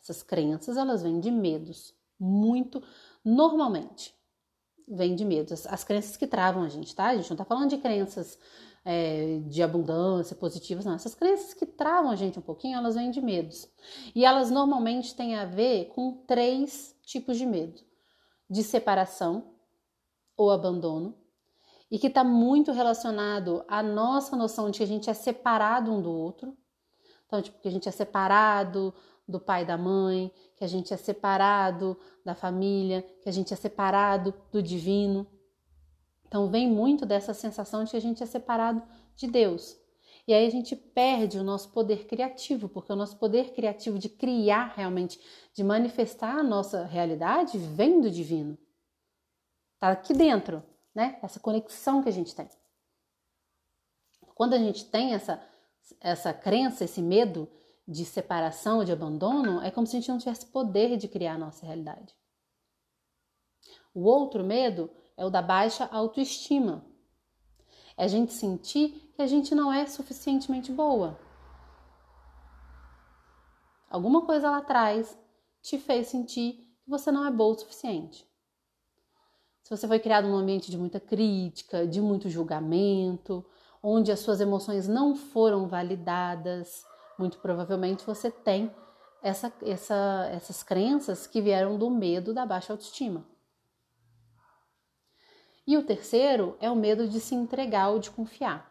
[0.00, 2.80] Essas crenças, elas vêm de medos, muito
[3.24, 4.14] normalmente.
[4.86, 5.52] Vêm de medos.
[5.52, 7.08] As, as crenças que travam a gente, tá?
[7.08, 8.38] A gente não tá falando de crenças
[8.84, 10.94] é, de abundância, positivas, não.
[10.94, 13.68] Essas crenças que travam a gente um pouquinho, elas vêm de medos.
[14.14, 17.82] E elas normalmente têm a ver com três tipos de medo:
[18.54, 19.56] de separação
[20.36, 21.12] ou abandono,
[21.90, 26.00] e que está muito relacionado à nossa noção de que a gente é separado um
[26.00, 26.56] do outro.
[27.26, 28.94] Então, tipo, que a gente é separado
[29.26, 33.52] do pai e da mãe, que a gente é separado da família, que a gente
[33.52, 35.26] é separado do divino.
[36.24, 38.84] Então vem muito dessa sensação de que a gente é separado
[39.16, 39.76] de Deus.
[40.26, 44.08] E aí a gente perde o nosso poder criativo, porque o nosso poder criativo de
[44.08, 45.20] criar realmente,
[45.52, 48.56] de manifestar a nossa realidade, vem do divino.
[49.78, 50.62] Tá aqui dentro,
[50.94, 51.18] né?
[51.22, 52.48] Essa conexão que a gente tem.
[54.34, 55.40] Quando a gente tem essa
[56.00, 57.48] essa crença, esse medo
[57.86, 61.38] de separação, de abandono, é como se a gente não tivesse poder de criar a
[61.38, 62.14] nossa realidade.
[63.92, 66.84] O outro medo é o da baixa autoestima.
[67.96, 71.18] É a gente sentir que a gente não é suficientemente boa.
[73.88, 75.16] Alguma coisa lá atrás
[75.62, 78.26] te fez sentir que você não é boa o suficiente.
[79.62, 83.44] Se você foi criado num ambiente de muita crítica, de muito julgamento,
[83.82, 86.84] onde as suas emoções não foram validadas,
[87.18, 88.74] muito provavelmente você tem
[89.22, 93.24] essa, essa, essas crenças que vieram do medo da baixa autoestima.
[95.66, 98.70] E o terceiro é o medo de se entregar ou de confiar.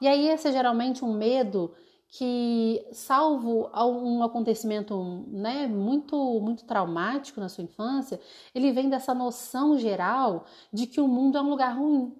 [0.00, 1.74] E aí esse é geralmente um medo
[2.10, 8.20] que, salvo um acontecimento né, muito, muito traumático na sua infância,
[8.54, 12.12] ele vem dessa noção geral de que o mundo é um lugar ruim,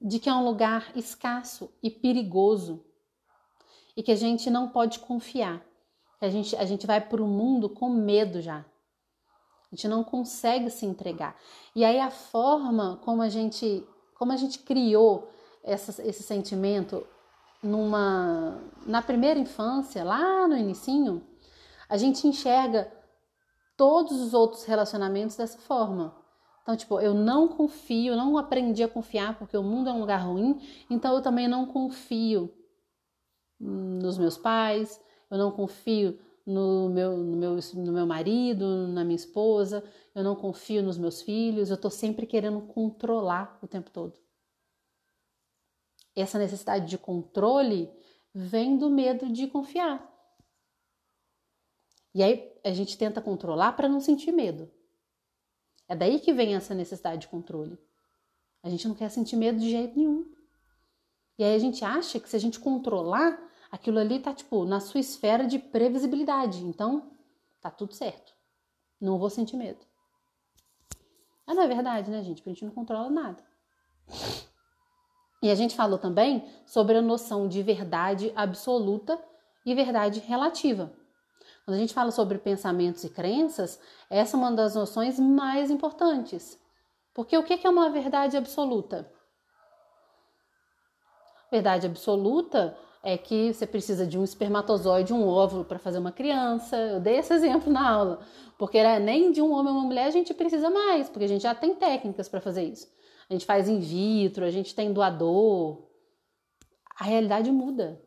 [0.00, 2.84] de que é um lugar escasso e perigoso
[3.96, 5.64] e que a gente não pode confiar.
[6.20, 8.64] A gente, a gente vai para o mundo com medo já.
[9.72, 11.34] A gente não consegue se entregar.
[11.74, 13.82] E aí a forma como a gente,
[14.18, 15.32] como a gente criou
[15.64, 17.06] essa, esse sentimento
[17.62, 21.26] numa na primeira infância, lá no inicinho,
[21.88, 22.92] a gente enxerga
[23.76, 26.14] todos os outros relacionamentos dessa forma.
[26.62, 30.18] Então, tipo, eu não confio, não aprendi a confiar porque o mundo é um lugar
[30.18, 30.60] ruim,
[30.90, 32.52] então eu também não confio
[33.58, 35.00] nos meus pais,
[35.30, 39.84] eu não confio no meu, no meu, no meu marido, na minha esposa,
[40.14, 44.18] eu não confio nos meus filhos, eu tô sempre querendo controlar o tempo todo.
[46.14, 47.90] Essa necessidade de controle
[48.34, 50.10] vem do medo de confiar.
[52.14, 54.70] E aí a gente tenta controlar para não sentir medo.
[55.88, 57.78] É daí que vem essa necessidade de controle.
[58.62, 60.30] A gente não quer sentir medo de jeito nenhum.
[61.38, 63.40] E aí a gente acha que se a gente controlar,
[63.72, 66.62] aquilo ali tá tipo na sua esfera de previsibilidade.
[66.62, 67.10] Então,
[67.60, 68.34] tá tudo certo.
[69.00, 69.80] Não vou sentir medo.
[71.46, 72.36] Mas não é verdade, né, gente?
[72.36, 73.42] Porque a gente não controla nada.
[75.42, 79.18] E a gente falou também sobre a noção de verdade absoluta
[79.66, 80.92] e verdade relativa.
[81.64, 86.60] Quando a gente fala sobre pensamentos e crenças, essa é uma das noções mais importantes.
[87.14, 89.10] Porque o que é uma verdade absoluta?
[91.50, 96.76] Verdade absoluta é que você precisa de um espermatozoide, um óvulo para fazer uma criança.
[96.76, 98.20] Eu dei esse exemplo na aula,
[98.56, 101.42] porque nem de um homem ou uma mulher a gente precisa mais, porque a gente
[101.42, 102.88] já tem técnicas para fazer isso.
[103.28, 105.88] A gente faz in vitro, a gente tem doador.
[106.98, 108.00] A realidade muda.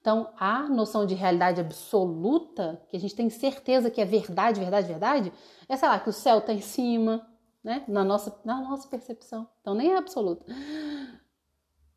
[0.00, 4.86] Então, a noção de realidade absoluta, que a gente tem certeza que é verdade, verdade,
[4.86, 5.32] verdade,
[5.68, 7.26] é, sei lá, que o céu está em cima,
[7.64, 7.84] né?
[7.88, 9.48] Na nossa, na nossa percepção.
[9.60, 10.46] Então, nem é absoluta.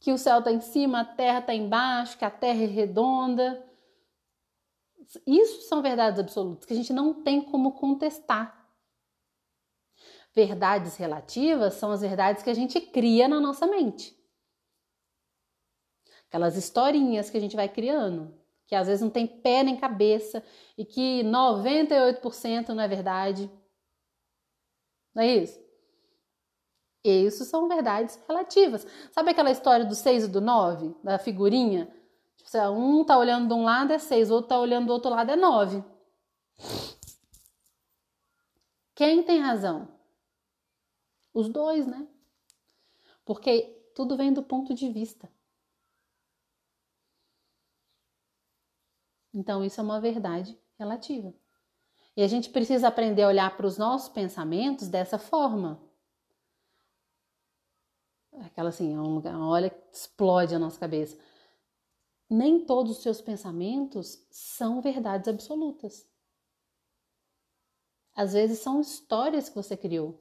[0.01, 3.65] Que o céu está em cima, a terra está embaixo, que a terra é redonda.
[5.25, 8.69] Isso são verdades absolutas que a gente não tem como contestar.
[10.33, 14.19] Verdades relativas são as verdades que a gente cria na nossa mente
[16.31, 18.33] aquelas historinhas que a gente vai criando,
[18.65, 20.41] que às vezes não tem pé nem cabeça
[20.77, 23.51] e que 98% não é verdade.
[25.13, 25.59] Não é isso?
[27.03, 28.85] Isso são verdades relativas.
[29.11, 31.91] Sabe aquela história do 6 e do 9, da figurinha?
[32.37, 35.09] Tipo, um tá olhando de um lado é 6, o outro tá olhando do outro
[35.09, 35.83] lado é 9.
[38.93, 39.87] Quem tem razão?
[41.33, 42.07] Os dois, né?
[43.25, 45.31] Porque tudo vem do ponto de vista.
[49.33, 51.33] Então, isso é uma verdade relativa.
[52.15, 55.81] E a gente precisa aprender a olhar para os nossos pensamentos dessa forma.
[58.39, 61.17] Aquela assim, é um lugar, olha, explode a nossa cabeça.
[62.29, 66.07] Nem todos os seus pensamentos são verdades absolutas.
[68.15, 70.19] Às vezes são histórias que você criou,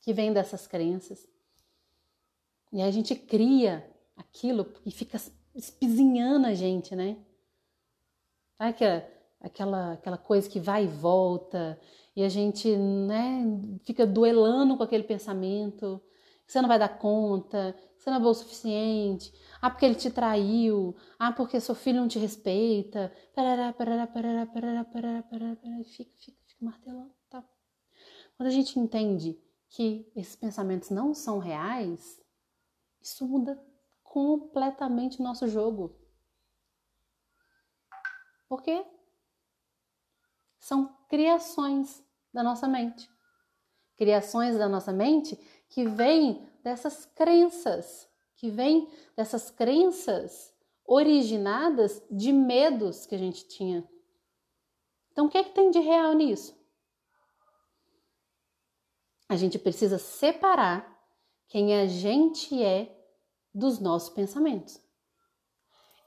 [0.00, 1.28] que vêm dessas crenças.
[2.72, 5.20] E a gente cria aquilo e fica
[5.54, 7.16] espizinhando a gente, né?
[8.56, 9.08] Sabe aquela,
[9.40, 11.78] aquela, aquela coisa que vai e volta
[12.14, 13.44] e a gente né,
[13.82, 16.00] fica duelando com aquele pensamento.
[16.46, 19.32] Você não vai dar conta, você não é bom o suficiente.
[19.60, 20.94] Ah, porque ele te traiu.
[21.18, 23.12] Ah, porque seu filho não te respeita.
[23.34, 25.84] Parará, parará, parará, parará, parará, parará, parará.
[25.84, 27.12] Fica, fica, fica martelando.
[27.28, 27.44] Tá.
[28.36, 29.36] Quando a gente entende
[29.68, 32.22] que esses pensamentos não são reais,
[33.00, 33.60] isso muda
[34.04, 35.98] completamente o nosso jogo.
[38.48, 38.86] Porque
[40.60, 43.10] são criações da nossa mente.
[43.96, 45.38] Criações da nossa mente
[45.76, 50.54] que vêm dessas crenças, que vêm dessas crenças
[50.86, 53.86] originadas de medos que a gente tinha.
[55.12, 56.58] Então, o que, é que tem de real nisso?
[59.28, 60.98] A gente precisa separar
[61.46, 62.98] quem a gente é
[63.52, 64.80] dos nossos pensamentos.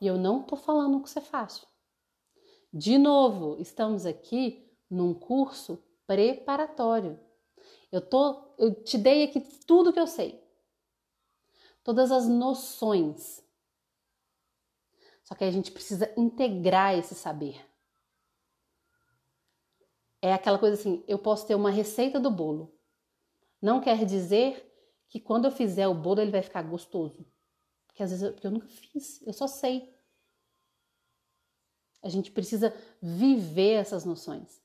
[0.02, 1.68] E eu não tô falando que isso é fácil.
[2.74, 7.20] De novo, estamos aqui num curso preparatório.
[7.92, 10.44] Eu tô, eu te dei aqui tudo que eu sei.
[11.84, 13.44] Todas as noções.
[15.24, 17.66] Só que a gente precisa integrar esse saber.
[20.22, 22.78] É aquela coisa assim, eu posso ter uma receita do bolo.
[23.62, 24.66] Não quer dizer
[25.08, 27.26] que quando eu fizer o bolo ele vai ficar gostoso.
[27.88, 29.94] Porque às vezes eu, porque eu nunca fiz, eu só sei.
[32.02, 34.62] A gente precisa viver essas noções.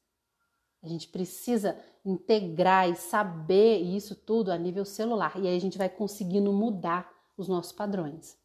[0.84, 5.40] A gente precisa integrar e saber isso tudo a nível celular.
[5.40, 8.38] E aí a gente vai conseguindo mudar os nossos padrões.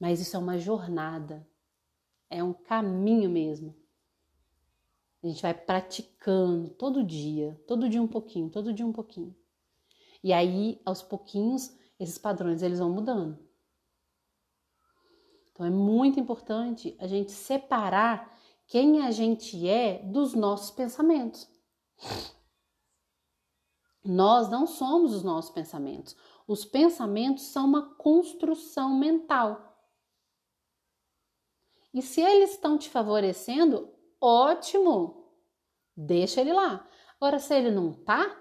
[0.00, 1.46] Mas isso é uma jornada,
[2.28, 3.72] é um caminho mesmo.
[5.22, 9.34] A gente vai praticando todo dia, todo dia um pouquinho, todo dia um pouquinho.
[10.22, 13.38] E aí, aos pouquinhos, esses padrões eles vão mudando.
[15.52, 18.37] Então é muito importante a gente separar
[18.68, 21.50] quem a gente é dos nossos pensamentos.
[24.04, 26.14] Nós não somos os nossos pensamentos.
[26.46, 29.64] Os pensamentos são uma construção mental.
[31.92, 33.90] E se eles estão te favorecendo,
[34.20, 35.32] ótimo,
[35.96, 36.86] deixa ele lá.
[37.16, 38.36] Agora, se ele não tá,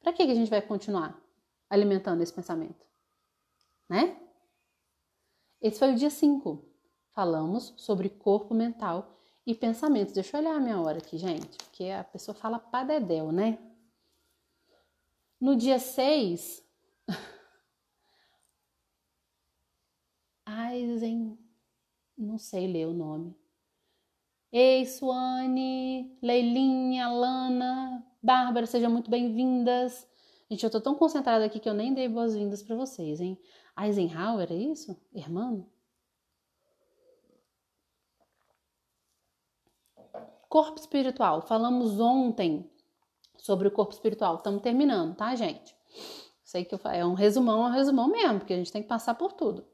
[0.00, 1.20] para que a gente vai continuar
[1.68, 2.84] alimentando esse pensamento?
[3.88, 4.20] Né?
[5.60, 6.69] Esse foi o dia 5.
[7.12, 10.14] Falamos sobre corpo mental e pensamentos.
[10.14, 13.58] Deixa eu olhar a minha hora aqui, gente, porque a pessoa fala padedel, né?
[15.40, 16.62] No dia 6,
[20.44, 21.38] Aizen,
[22.16, 23.34] não sei ler o nome.
[24.52, 30.06] Ei, Suane, Leilinha, Lana, Bárbara, sejam muito bem-vindas.
[30.50, 33.38] Gente, eu tô tão concentrada aqui que eu nem dei boas-vindas para vocês, hein?
[33.78, 35.00] Eisenhower, é isso?
[35.14, 35.70] Hermano?
[40.50, 41.42] Corpo espiritual.
[41.42, 42.68] Falamos ontem
[43.38, 44.34] sobre o corpo espiritual.
[44.34, 45.76] Estamos terminando, tá, gente?
[46.42, 49.14] Sei que é um resumão, é um resumão mesmo, porque a gente tem que passar
[49.14, 49.64] por tudo.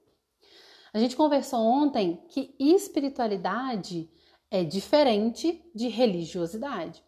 [0.92, 4.10] A gente conversou ontem que espiritualidade
[4.50, 7.02] é diferente de religiosidade.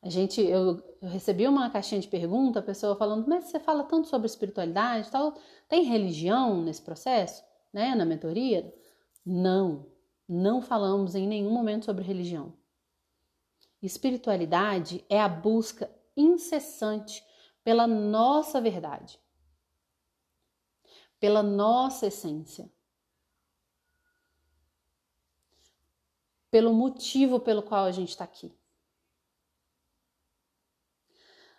[0.00, 3.84] A gente, eu, eu, recebi uma caixinha de pergunta, a pessoa falando, mas você fala
[3.84, 5.34] tanto sobre espiritualidade, tal,
[5.68, 8.72] tem religião nesse processo, né, na mentoria?
[9.26, 9.84] Não,
[10.32, 12.56] não falamos em nenhum momento sobre religião.
[13.82, 17.26] Espiritualidade é a busca incessante
[17.64, 19.18] pela nossa verdade,
[21.18, 22.70] pela nossa essência,
[26.48, 28.56] pelo motivo pelo qual a gente está aqui.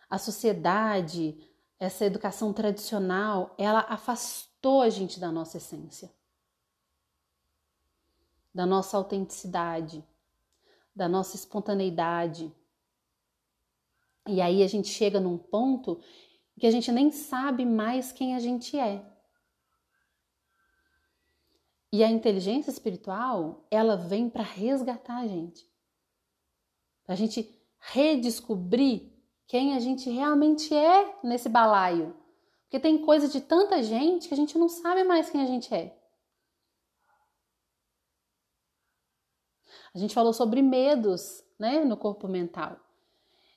[0.09, 1.45] A sociedade,
[1.77, 6.09] essa educação tradicional, ela afastou a gente da nossa essência,
[8.53, 10.03] da nossa autenticidade,
[10.95, 12.53] da nossa espontaneidade.
[14.27, 16.01] E aí a gente chega num ponto
[16.59, 19.03] que a gente nem sabe mais quem a gente é.
[21.93, 25.69] E a inteligência espiritual, ela vem para resgatar a gente.
[27.03, 27.49] Para a gente
[27.79, 29.11] redescobrir
[29.47, 32.15] quem a gente realmente é nesse balaio.
[32.63, 35.73] Porque tem coisa de tanta gente que a gente não sabe mais quem a gente
[35.73, 36.00] é.
[39.93, 42.77] A gente falou sobre medos, né, no corpo mental.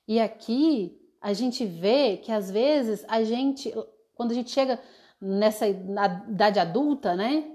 [0.07, 3.73] E aqui a gente vê que às vezes a gente,
[4.13, 4.79] quando a gente chega
[5.19, 7.51] nessa idade adulta, né,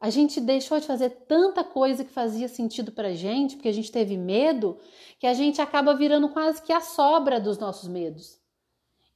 [0.00, 3.90] a gente deixou de fazer tanta coisa que fazia sentido pra gente, porque a gente
[3.90, 4.78] teve medo,
[5.18, 8.38] que a gente acaba virando quase que a sobra dos nossos medos.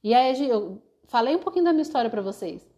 [0.03, 2.69] E aí eu falei um pouquinho da minha história para vocês.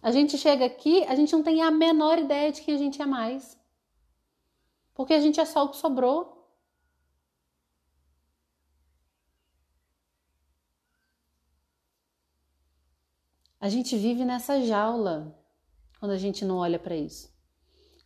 [0.00, 3.02] A gente chega aqui, a gente não tem a menor ideia de quem a gente
[3.02, 3.58] é mais.
[5.02, 6.48] Porque a gente é só o que sobrou.
[13.58, 15.36] A gente vive nessa jaula
[15.98, 17.36] quando a gente não olha para isso.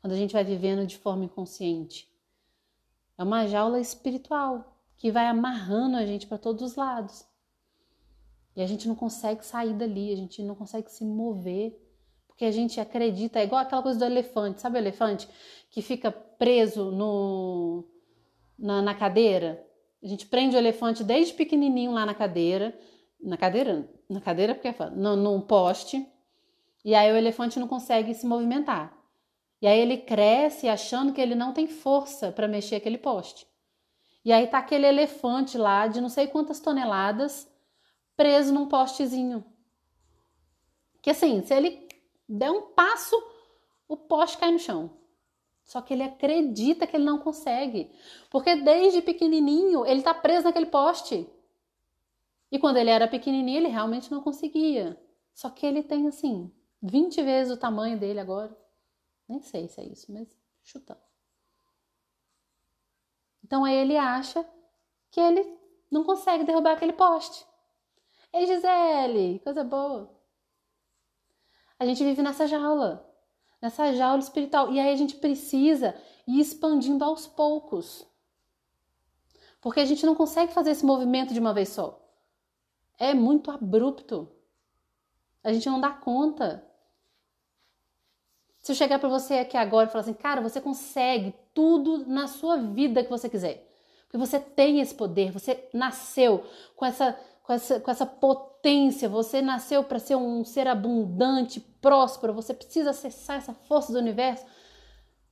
[0.01, 2.11] Quando a gente vai vivendo de forma inconsciente.
[3.19, 7.27] É uma jaula espiritual que vai amarrando a gente para todos os lados.
[8.57, 11.79] E a gente não consegue sair dali, a gente não consegue se mover
[12.37, 15.27] porque a gente acredita, é igual aquela coisa do elefante, sabe o elefante
[15.71, 17.83] que fica preso no,
[18.59, 19.67] na, na cadeira?
[20.05, 22.79] A gente prende o elefante desde pequenininho lá na cadeira,
[23.19, 26.07] na cadeira, na cadeira porque é no, num poste,
[26.85, 28.95] e aí o elefante não consegue se movimentar.
[29.63, 33.47] E aí ele cresce achando que ele não tem força para mexer aquele poste.
[34.23, 37.51] E aí tá aquele elefante lá de não sei quantas toneladas
[38.15, 39.43] preso num postezinho.
[41.01, 41.86] Que assim, se ele
[42.29, 43.17] der um passo,
[43.89, 44.91] o poste cai no chão.
[45.63, 47.91] Só que ele acredita que ele não consegue.
[48.31, 51.29] Porque desde pequenininho ele está preso naquele poste.
[52.51, 55.01] E quando ele era pequenininho, ele realmente não conseguia.
[55.35, 58.57] Só que ele tem assim, 20 vezes o tamanho dele agora.
[59.29, 60.29] Nem sei se é isso, mas
[60.63, 61.01] chutando.
[63.43, 64.49] Então aí ele acha
[65.11, 65.45] que ele
[65.91, 67.45] não consegue derrubar aquele poste.
[68.33, 70.16] Ei, Gisele, coisa boa.
[71.79, 73.09] A gente vive nessa jaula,
[73.61, 74.73] nessa jaula espiritual.
[74.73, 75.95] E aí a gente precisa
[76.27, 78.07] ir expandindo aos poucos.
[79.61, 82.01] Porque a gente não consegue fazer esse movimento de uma vez só.
[82.99, 84.31] É muito abrupto.
[85.43, 86.67] A gente não dá conta.
[88.59, 92.27] Se eu chegar para você aqui agora e falar assim, cara, você consegue tudo na
[92.27, 93.71] sua vida que você quiser.
[94.05, 98.56] Porque você tem esse poder, você nasceu com essa com essa, com essa potência.
[99.09, 102.35] Você nasceu para ser um ser abundante, próspero.
[102.35, 104.45] Você precisa acessar essa força do universo.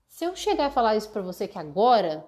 [0.07, 2.24] Se eu chegar a falar isso para você que agora,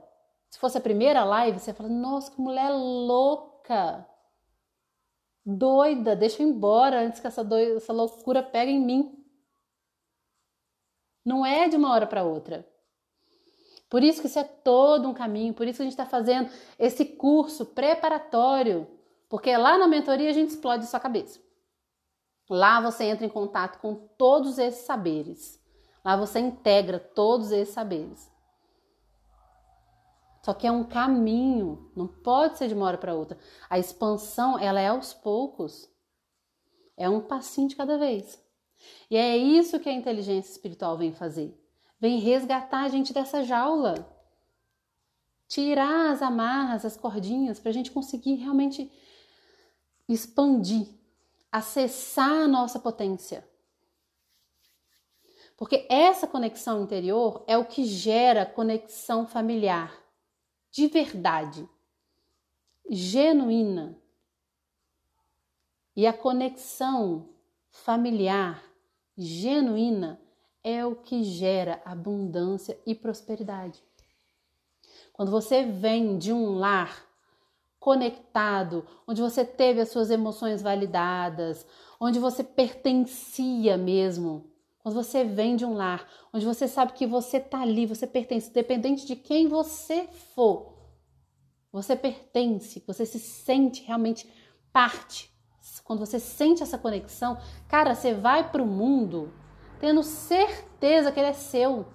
[0.50, 4.04] se fosse a primeira live, você fala: Nossa, que mulher louca,
[5.44, 9.24] doida, deixa eu ir embora antes que essa, doida, essa loucura pegue em mim.
[11.24, 12.66] Não é de uma hora para outra.
[13.88, 16.50] Por isso que isso é todo um caminho, por isso que a gente está fazendo
[16.76, 18.95] esse curso preparatório
[19.28, 21.40] porque lá na mentoria a gente explode sua cabeça.
[22.48, 25.60] Lá você entra em contato com todos esses saberes.
[26.04, 28.30] Lá você integra todos esses saberes.
[30.44, 33.36] Só que é um caminho, não pode ser de uma hora para outra.
[33.68, 35.90] A expansão, ela é aos poucos.
[36.96, 38.40] É um passinho de cada vez.
[39.10, 41.60] E é isso que a inteligência espiritual vem fazer.
[41.98, 43.94] Vem resgatar a gente dessa jaula.
[45.48, 48.88] Tirar as amarras, as cordinhas, para a gente conseguir realmente
[50.08, 50.88] expandir,
[51.50, 53.46] acessar a nossa potência.
[55.56, 59.94] Porque essa conexão interior é o que gera conexão familiar,
[60.70, 61.68] de verdade.
[62.88, 63.98] genuína
[65.96, 67.30] e a conexão
[67.70, 68.62] familiar
[69.16, 70.20] genuína
[70.62, 73.82] é o que gera abundância e prosperidade.
[75.12, 77.05] Quando você vem de um lar
[77.86, 81.64] conectado, onde você teve as suas emoções validadas,
[82.00, 87.38] onde você pertencia mesmo, quando você vem de um lar, onde você sabe que você
[87.38, 90.74] tá ali, você pertence, dependente de quem você for,
[91.70, 94.28] você pertence, você se sente realmente
[94.72, 95.30] parte.
[95.84, 99.32] Quando você sente essa conexão, cara, você vai para o mundo
[99.78, 101.86] tendo certeza que ele é seu,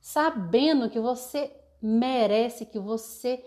[0.00, 3.44] sabendo que você merece, que você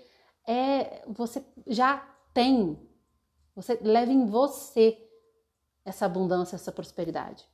[0.50, 2.00] é, você já
[2.34, 2.76] tem,
[3.56, 4.97] você leva em você
[5.86, 7.47] essa abundância, essa prosperidade.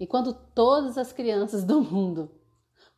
[0.00, 2.40] E quando todas as crianças do mundo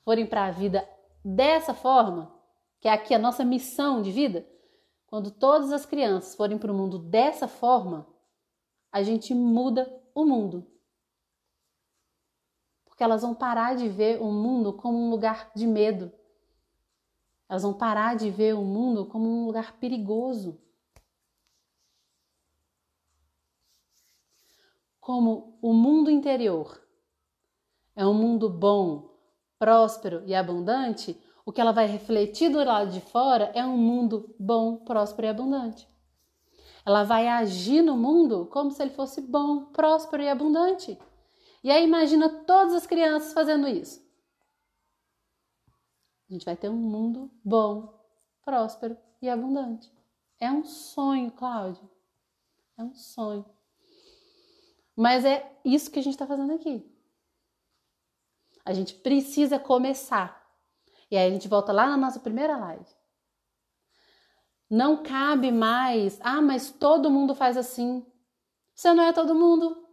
[0.05, 0.89] forem para a vida
[1.25, 2.33] dessa forma,
[2.79, 4.49] que é aqui a nossa missão de vida,
[5.07, 8.07] quando todas as crianças forem para o mundo dessa forma,
[8.93, 10.65] a gente muda o mundo.
[12.85, 16.13] Porque elas vão parar de ver o mundo como um lugar de medo.
[17.49, 20.61] Elas vão parar de ver o mundo como um lugar perigoso.
[25.01, 26.79] Como o mundo interior
[27.97, 29.11] é um mundo bom,
[29.59, 34.35] próspero e abundante, o que ela vai refletir do lado de fora é um mundo
[34.39, 35.89] bom, próspero e abundante.
[36.85, 40.99] Ela vai agir no mundo como se ele fosse bom, próspero e abundante.
[41.65, 44.07] E aí imagina todas as crianças fazendo isso.
[46.29, 47.99] A gente vai ter um mundo bom,
[48.45, 49.91] próspero e abundante.
[50.39, 51.89] É um sonho, Cláudio.
[52.77, 53.45] É um sonho.
[54.95, 56.85] Mas é isso que a gente está fazendo aqui.
[58.65, 60.47] A gente precisa começar.
[61.11, 62.99] E aí a gente volta lá na nossa primeira live.
[64.69, 68.05] Não cabe mais, ah, mas todo mundo faz assim.
[68.75, 69.89] Você não é todo mundo.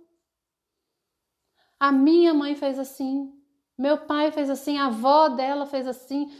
[1.79, 3.33] A minha mãe fez assim,
[3.77, 6.31] meu pai fez assim, a avó dela fez assim.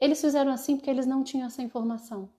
[0.00, 2.30] Eles fizeram assim porque eles não tinham essa informação.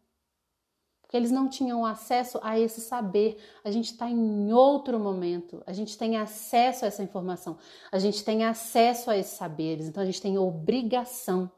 [1.02, 3.38] Porque eles não tinham acesso a esse saber.
[3.64, 5.62] A gente está em outro momento.
[5.68, 7.58] A gente tem acesso a essa informação.
[7.92, 9.88] A gente tem acesso a esses saberes.
[9.88, 11.52] Então a gente tem obrigação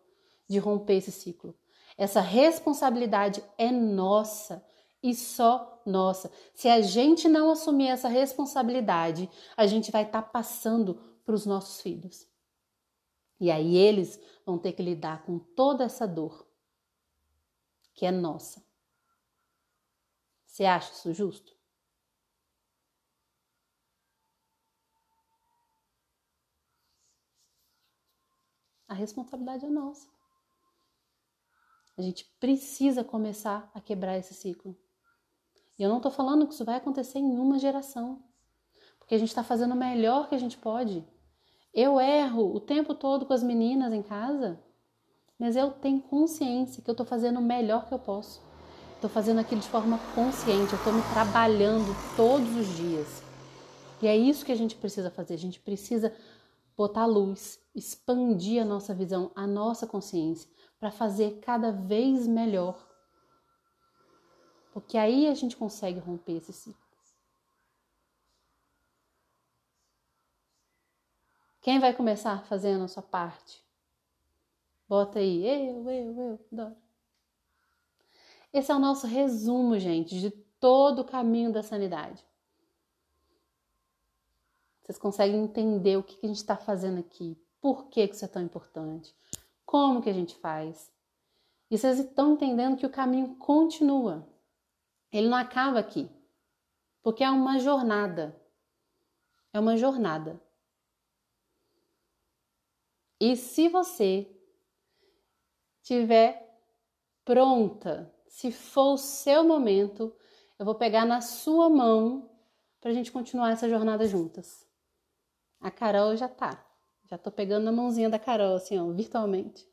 [0.49, 1.55] de romper esse ciclo.
[1.97, 4.65] Essa responsabilidade é nossa
[5.03, 6.31] e só nossa.
[6.53, 10.95] Se a gente não assumir essa responsabilidade, a gente vai estar tá passando
[11.25, 12.25] para os nossos filhos.
[13.39, 16.47] E aí eles vão ter que lidar com toda essa dor
[17.93, 18.65] que é nossa.
[20.47, 21.53] Você acha isso justo?
[28.87, 30.07] A responsabilidade é nossa.
[31.97, 34.77] A gente precisa começar a quebrar esse ciclo.
[35.77, 38.21] E eu não estou falando que isso vai acontecer em uma geração,
[38.99, 41.03] porque a gente está fazendo o melhor que a gente pode.
[41.73, 44.59] Eu erro o tempo todo com as meninas em casa,
[45.39, 48.41] mas eu tenho consciência que eu estou fazendo o melhor que eu posso.
[48.95, 53.23] Estou fazendo aquilo de forma consciente, eu estou me trabalhando todos os dias.
[54.01, 55.33] E é isso que a gente precisa fazer.
[55.33, 56.13] A gente precisa
[56.75, 60.49] botar luz, expandir a nossa visão, a nossa consciência,
[60.79, 62.92] para fazer cada vez melhor.
[64.73, 66.81] Porque aí a gente consegue romper esse ciclo.
[71.61, 73.63] Quem vai começar fazendo a sua parte?
[74.89, 76.77] Bota aí, eu, eu, eu, Dora.
[78.51, 82.23] Esse é o nosso resumo, gente, de todo o caminho da sanidade.
[84.81, 88.41] Vocês conseguem entender o que a gente está fazendo aqui, por que isso é tão
[88.41, 89.15] importante,
[89.65, 90.91] como que a gente faz?
[91.71, 94.27] E vocês estão entendendo que o caminho continua.
[95.13, 96.09] Ele não acaba aqui.
[97.03, 98.35] Porque é uma jornada.
[99.53, 100.41] É uma jornada.
[103.19, 104.27] E se você
[105.83, 106.59] tiver
[107.23, 110.13] pronta, se for o seu momento,
[110.57, 112.29] eu vou pegar na sua mão
[112.81, 114.67] para a gente continuar essa jornada juntas.
[115.61, 116.65] A Carol já tá.
[117.05, 119.65] Já tô pegando na mãozinha da Carol, assim, ó, virtualmente.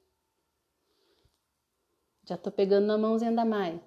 [2.24, 3.82] Já tô pegando na mãozinha da Mai.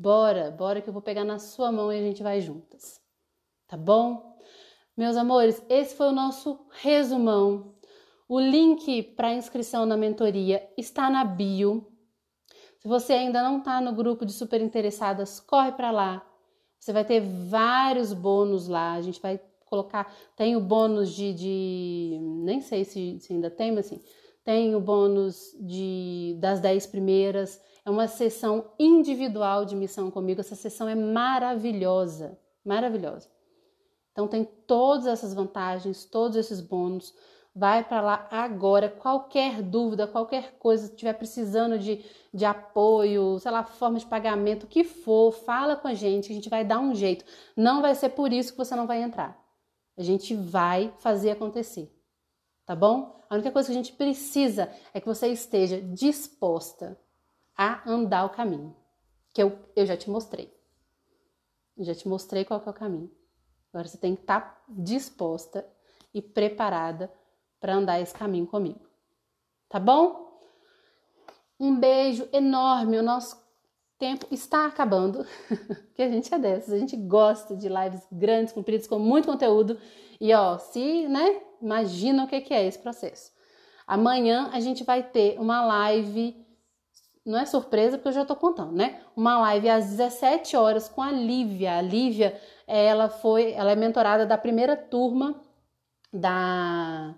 [0.00, 2.98] Bora, bora que eu vou pegar na sua mão e a gente vai juntas.
[3.68, 4.34] Tá bom?
[4.96, 7.74] Meus amores, esse foi o nosso resumão.
[8.26, 11.86] O link para inscrição na mentoria está na bio.
[12.78, 16.26] Se você ainda não está no grupo de super interessadas, corre para lá.
[16.78, 18.94] Você vai ter vários bônus lá.
[18.94, 20.10] A gente vai colocar.
[20.34, 21.34] Tem o bônus de.
[21.34, 24.02] de nem sei se, se ainda tem, mas assim.
[24.44, 27.60] Tem o bônus de, das 10 primeiras.
[27.84, 30.40] É uma sessão individual de missão comigo.
[30.40, 32.38] Essa sessão é maravilhosa.
[32.64, 33.28] Maravilhosa.
[34.12, 37.14] Então tem todas essas vantagens, todos esses bônus.
[37.54, 38.88] Vai para lá agora.
[38.88, 44.64] Qualquer dúvida, qualquer coisa, se estiver precisando de, de apoio, sei lá, forma de pagamento,
[44.64, 47.24] o que for, fala com a gente, que a gente vai dar um jeito.
[47.56, 49.38] Não vai ser por isso que você não vai entrar.
[49.98, 51.92] A gente vai fazer acontecer.
[52.70, 53.20] Tá bom?
[53.28, 56.96] A única coisa que a gente precisa é que você esteja disposta
[57.58, 58.76] a andar o caminho.
[59.32, 60.56] Que eu, eu já te mostrei.
[61.76, 63.10] Eu já te mostrei qual é o caminho.
[63.72, 65.66] Agora você tem que estar tá disposta
[66.14, 67.12] e preparada
[67.58, 68.86] para andar esse caminho comigo.
[69.68, 70.38] Tá bom?
[71.58, 72.98] Um beijo enorme.
[72.98, 73.36] O nosso
[73.98, 75.26] tempo está acabando,
[75.96, 79.76] que a gente é dessas, a gente gosta de lives grandes, compridas, com muito conteúdo.
[80.20, 83.32] E ó, se, né, imagina o que é esse processo.
[83.86, 86.36] Amanhã a gente vai ter uma live,
[87.26, 89.00] não é surpresa porque eu já tô contando, né?
[89.16, 91.78] Uma live às 17 horas com a Lívia.
[91.78, 95.40] A Lívia, ela foi, ela é mentorada da primeira turma
[96.12, 97.14] da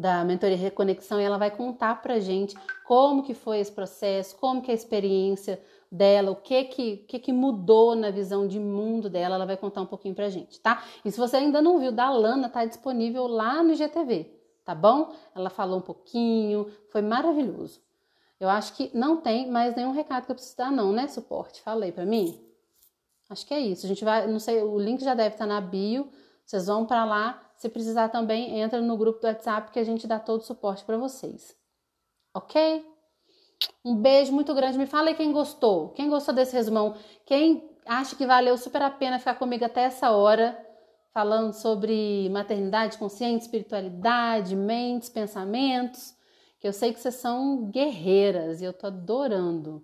[0.00, 4.62] da mentoria Reconexão e ela vai contar pra gente como que foi esse processo, como
[4.62, 5.60] que é a experiência
[5.90, 9.80] dela, o que que, que que mudou na visão de mundo dela, ela vai contar
[9.80, 10.84] um pouquinho pra gente, tá?
[11.04, 14.30] E se você ainda não viu da Lana, tá disponível lá no GTV,
[14.64, 15.12] tá bom?
[15.34, 17.80] Ela falou um pouquinho, foi maravilhoso.
[18.38, 21.60] Eu acho que não tem mais nenhum recado que eu preciso dar não, né, suporte?
[21.60, 22.40] Falei para mim?
[23.28, 23.84] Acho que é isso.
[23.84, 26.10] A gente vai, não sei, o link já deve estar na bio.
[26.44, 30.06] Vocês vão para lá, se precisar também, entra no grupo do WhatsApp que a gente
[30.06, 31.54] dá todo o suporte para vocês.
[32.34, 32.84] Ok?
[33.84, 34.78] Um beijo muito grande.
[34.78, 35.90] Me fala aí quem gostou.
[35.90, 36.94] Quem gostou desse resumão?
[37.24, 40.58] Quem acha que valeu super a pena ficar comigo até essa hora,
[41.12, 46.14] falando sobre maternidade consciente, espiritualidade, mentes, pensamentos.
[46.58, 49.82] Que eu sei que vocês são guerreiras e eu tô adorando.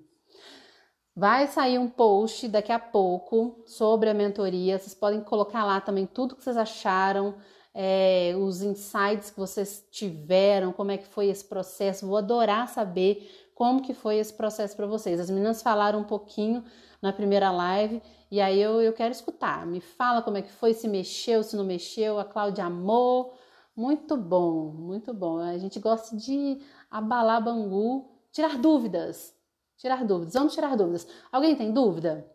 [1.15, 4.79] Vai sair um post daqui a pouco sobre a mentoria.
[4.79, 7.37] Vocês podem colocar lá também tudo que vocês acharam
[7.79, 12.07] é, os insights que vocês tiveram, como é que foi esse processo.
[12.07, 15.19] Vou adorar saber como que foi esse processo para vocês.
[15.19, 16.63] As meninas falaram um pouquinho
[17.01, 19.67] na primeira live e aí eu, eu quero escutar.
[19.67, 22.19] Me fala como é que foi, se mexeu, se não mexeu.
[22.19, 23.35] A Cláudia amou.
[23.75, 25.39] Muito bom, muito bom.
[25.39, 29.35] A gente gosta de abalar Bangu, tirar dúvidas.
[29.79, 30.35] Tirar dúvidas.
[30.35, 31.09] Vamos tirar dúvidas.
[31.33, 32.31] Alguém tem dúvida?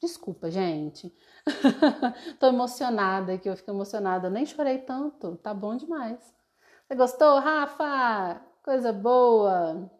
[0.00, 1.14] Desculpa, gente.
[2.40, 4.30] Tô emocionada que eu fico emocionada.
[4.30, 5.36] Nem chorei tanto.
[5.36, 6.18] Tá bom demais.
[6.88, 8.40] Você gostou, Rafa?
[8.62, 9.94] Coisa boa.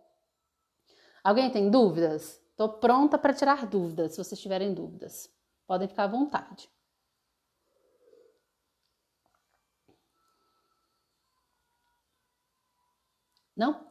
[1.26, 2.40] Alguém tem dúvidas?
[2.56, 5.28] Tô pronta para tirar dúvidas, se vocês tiverem dúvidas.
[5.66, 6.70] Podem ficar à vontade.
[13.56, 13.88] Não?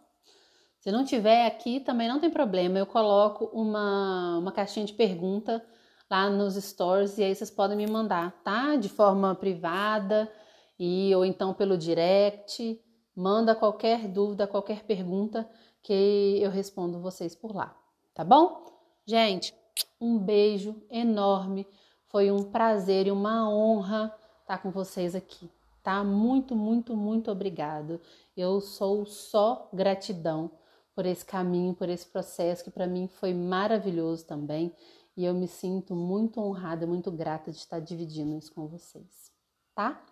[0.79, 2.79] Se não tiver aqui, também não tem problema.
[2.79, 5.61] Eu coloco uma, uma caixinha de pergunta
[6.09, 8.77] lá nos stories e aí vocês podem me mandar, tá?
[8.77, 10.31] De forma privada
[10.79, 12.81] e ou então pelo direct.
[13.13, 15.45] Manda qualquer dúvida, qualquer pergunta
[15.86, 17.77] que eu respondo vocês por lá,
[18.11, 18.65] tá bom?
[19.05, 19.53] Gente,
[20.01, 21.67] um beijo enorme.
[22.07, 24.11] Foi um prazer e uma honra
[24.41, 25.47] estar com vocês aqui,
[25.83, 26.03] tá?
[26.03, 28.01] Muito, muito, muito obrigado.
[28.36, 30.49] Eu sou só gratidão
[30.95, 34.73] por esse caminho, por esse processo que para mim foi maravilhoso também
[35.15, 39.31] e eu me sinto muito honrada, muito grata de estar dividindo isso com vocês,
[39.75, 40.03] tá?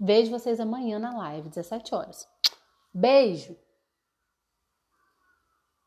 [0.00, 2.26] Vejo vocês amanhã na live, 17 horas.
[2.94, 3.54] Beijo!